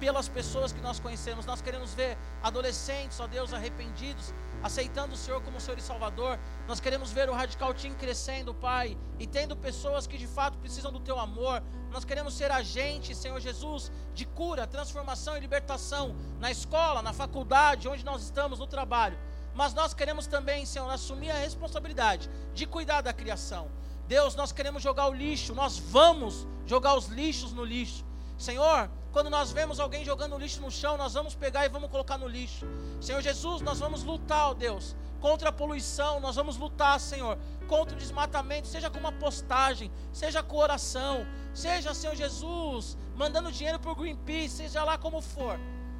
[0.00, 1.46] pelas pessoas que nós conhecemos.
[1.46, 6.38] Nós queremos ver adolescentes, ó Deus, arrependidos, aceitando o Senhor como Senhor e Salvador.
[6.66, 10.92] Nós queremos ver o Radical Team crescendo, Pai, e tendo pessoas que de fato precisam
[10.92, 11.62] do Teu amor.
[11.90, 17.88] Nós queremos ser agentes, Senhor Jesus, de cura, transformação e libertação na escola, na faculdade,
[17.88, 19.18] onde nós estamos, no trabalho.
[19.54, 23.70] Mas nós queremos também, Senhor, assumir a responsabilidade de cuidar da criação.
[24.06, 28.07] Deus, nós queremos jogar o lixo, nós vamos jogar os lixos no lixo.
[28.38, 32.16] Senhor, quando nós vemos alguém jogando lixo no chão, nós vamos pegar e vamos colocar
[32.16, 32.64] no lixo.
[33.00, 37.36] Senhor Jesus, nós vamos lutar, ó Deus, contra a poluição, nós vamos lutar, Senhor,
[37.66, 43.80] contra o desmatamento, seja com uma postagem, seja com oração, seja, Senhor Jesus, mandando dinheiro
[43.80, 45.58] para o Greenpeace, seja lá como for.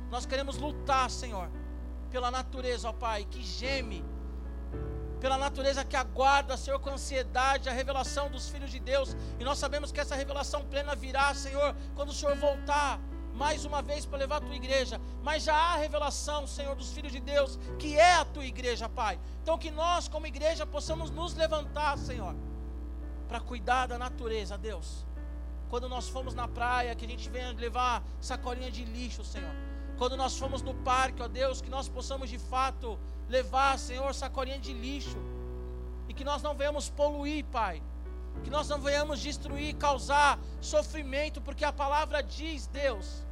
[0.08, 1.50] Nós queremos lutar, Senhor,
[2.10, 4.04] pela natureza, ó Pai, que geme,
[5.20, 9.16] pela natureza que aguarda, Senhor, com ansiedade a revelação dos filhos de Deus.
[9.38, 13.00] E nós sabemos que essa revelação plena virá, Senhor, quando o Senhor voltar
[13.34, 17.12] mais uma vez para levar a tua igreja, mas já há revelação, Senhor, dos filhos
[17.12, 19.18] de Deus, que é a tua igreja, Pai.
[19.42, 22.34] Então que nós, como igreja, possamos nos levantar, Senhor,
[23.28, 25.06] para cuidar da natureza, Deus.
[25.70, 29.54] Quando nós fomos na praia, que a gente venha levar sacolinha de lixo, Senhor.
[29.98, 32.98] Quando nós fomos no parque, ó Deus, que nós possamos de fato
[33.28, 35.18] levar, Senhor, sacolinha de lixo.
[36.08, 37.82] E que nós não venhamos poluir, Pai.
[38.42, 43.24] Que nós não venhamos destruir, causar sofrimento, porque a palavra diz, Deus,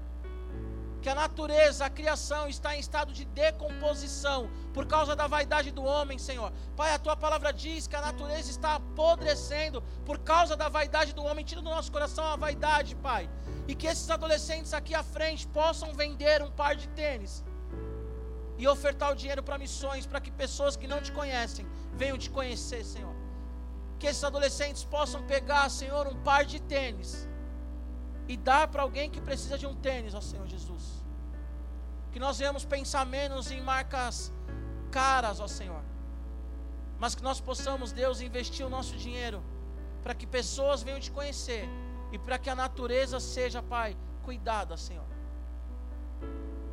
[1.00, 5.84] que a natureza, a criação está em estado de decomposição por causa da vaidade do
[5.84, 6.52] homem, Senhor.
[6.76, 11.22] Pai, a tua palavra diz que a natureza está apodrecendo por causa da vaidade do
[11.22, 11.44] homem.
[11.44, 13.30] Tira do nosso coração a vaidade, Pai.
[13.68, 17.44] E que esses adolescentes aqui à frente possam vender um par de tênis
[18.58, 22.30] e ofertar o dinheiro para missões, para que pessoas que não te conhecem venham te
[22.30, 23.14] conhecer, Senhor.
[23.98, 27.28] Que esses adolescentes possam pegar, Senhor, um par de tênis
[28.28, 31.04] e dar para alguém que precisa de um tênis, ó Senhor Jesus.
[32.12, 34.32] Que nós venhamos pensar menos em marcas
[34.90, 35.82] caras, ó Senhor.
[36.98, 39.42] Mas que nós possamos, Deus, investir o nosso dinheiro
[40.02, 41.68] para que pessoas venham te conhecer
[42.12, 45.15] e para que a natureza seja, Pai, cuidada, Senhor.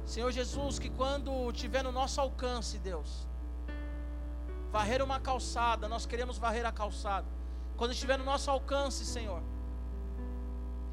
[0.06, 3.28] Senhor Jesus, que quando tiver no nosso alcance, Deus,
[4.72, 7.28] varrer uma calçada, nós queremos varrer a calçada.
[7.78, 9.42] Quando estiver no nosso alcance, Senhor,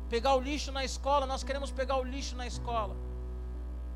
[0.08, 2.96] pegar o lixo na escola, nós queremos pegar o lixo na escola.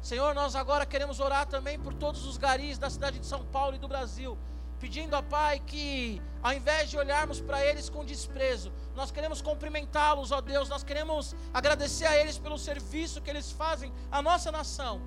[0.00, 3.76] Senhor, nós agora queremos orar também por todos os garis da cidade de São Paulo
[3.76, 4.36] e do Brasil,
[4.84, 10.30] pedindo a Pai que, ao invés de olharmos para eles com desprezo, nós queremos cumprimentá-los,
[10.30, 15.00] ó Deus, nós queremos agradecer a eles pelo serviço que eles fazem à nossa nação.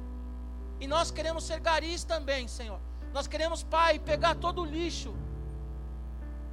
[0.80, 2.80] E nós queremos ser garis também, Senhor.
[3.14, 5.16] Nós queremos, Pai, pegar todo o lixo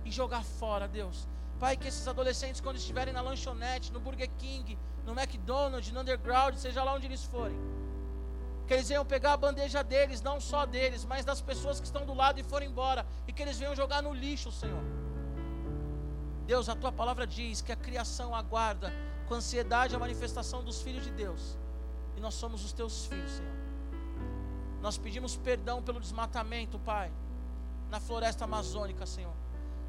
[0.04, 1.26] e jogar fora, Deus.
[1.58, 6.56] Pai, que esses adolescentes, quando estiverem na lanchonete, no Burger King, no McDonald's, no Underground,
[6.56, 7.56] seja lá onde eles forem,
[8.66, 12.06] que eles venham pegar a bandeja deles, não só deles, mas das pessoas que estão
[12.06, 14.82] do lado e forem embora, e que eles venham jogar no lixo, Senhor.
[16.46, 18.92] Deus, a tua palavra diz que a criação aguarda
[19.26, 21.58] com ansiedade a manifestação dos filhos de Deus,
[22.16, 23.54] e nós somos os teus filhos, Senhor.
[24.80, 27.10] Nós pedimos perdão pelo desmatamento, Pai,
[27.90, 29.32] na floresta amazônica, Senhor.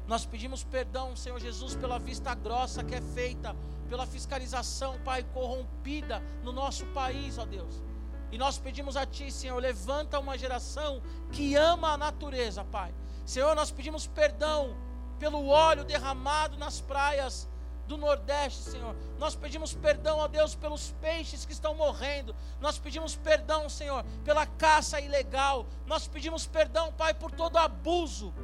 [0.06, 3.54] Nós pedimos perdão, Senhor Jesus, pela vista grossa que é feita,
[3.88, 7.85] pela fiscalização, Pai, corrompida no nosso país, ó Deus.
[8.30, 11.00] E nós pedimos a Ti, Senhor, levanta uma geração
[11.30, 12.92] que ama a natureza, Pai.
[13.24, 14.76] Senhor, nós pedimos perdão
[15.18, 17.48] pelo óleo derramado nas praias
[17.86, 18.96] do Nordeste, Senhor.
[19.18, 22.34] Nós pedimos perdão a Deus pelos peixes que estão morrendo.
[22.60, 25.66] Nós pedimos perdão, Senhor, pela caça ilegal.
[25.86, 28.34] Nós pedimos perdão, Pai, por todo abuso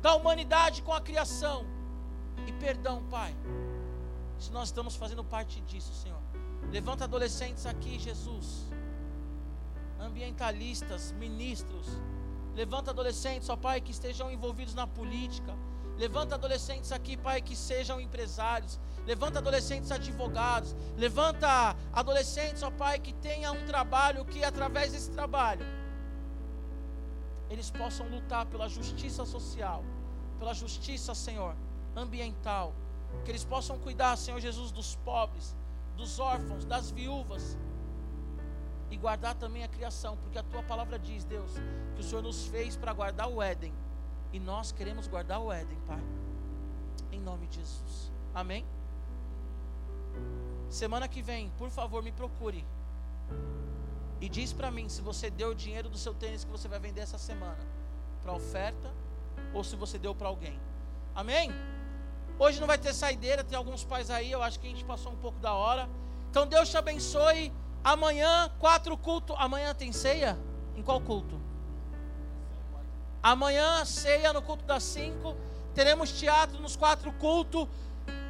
[0.00, 1.66] da humanidade com a criação.
[2.46, 3.36] E perdão, Pai,
[4.38, 6.20] se nós estamos fazendo parte disso, Senhor.
[6.70, 8.64] Levanta adolescentes aqui, Jesus
[10.00, 11.86] ambientalistas, ministros.
[12.54, 15.54] Levanta adolescentes, ó Pai, que estejam envolvidos na política.
[15.96, 18.80] Levanta adolescentes aqui, Pai, que sejam empresários.
[19.06, 20.74] Levanta adolescentes advogados.
[20.96, 25.64] Levanta adolescentes, ó Pai, que tenha um trabalho que através desse trabalho
[27.50, 29.84] eles possam lutar pela justiça social,
[30.38, 31.54] pela justiça, Senhor,
[31.94, 32.74] ambiental.
[33.24, 35.54] Que eles possam cuidar, Senhor Jesus, dos pobres,
[35.96, 37.56] dos órfãos, das viúvas
[38.94, 41.50] e guardar também a criação, porque a tua palavra diz, Deus,
[41.96, 43.74] que o Senhor nos fez para guardar o Éden,
[44.32, 46.00] e nós queremos guardar o Éden, Pai,
[47.10, 48.64] em nome de Jesus, amém?
[50.70, 52.64] Semana que vem, por favor, me procure
[54.20, 56.78] e diz para mim se você deu o dinheiro do seu tênis que você vai
[56.78, 57.58] vender essa semana
[58.22, 58.92] para oferta
[59.52, 60.56] ou se você deu para alguém,
[61.16, 61.50] amém?
[62.38, 65.10] Hoje não vai ter saideira, tem alguns pais aí, eu acho que a gente passou
[65.10, 65.88] um pouco da hora.
[66.30, 67.52] Então Deus te abençoe.
[67.84, 69.36] Amanhã, quatro cultos.
[69.38, 70.38] Amanhã tem ceia?
[70.74, 71.38] Em qual culto?
[73.22, 75.36] Amanhã, ceia no culto das cinco.
[75.74, 77.68] Teremos teatro nos quatro cultos.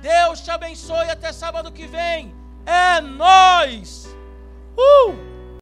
[0.02, 2.34] Deus te abençoe até sábado que vem.
[2.66, 4.06] É nós.
[4.76, 5.33] Uh!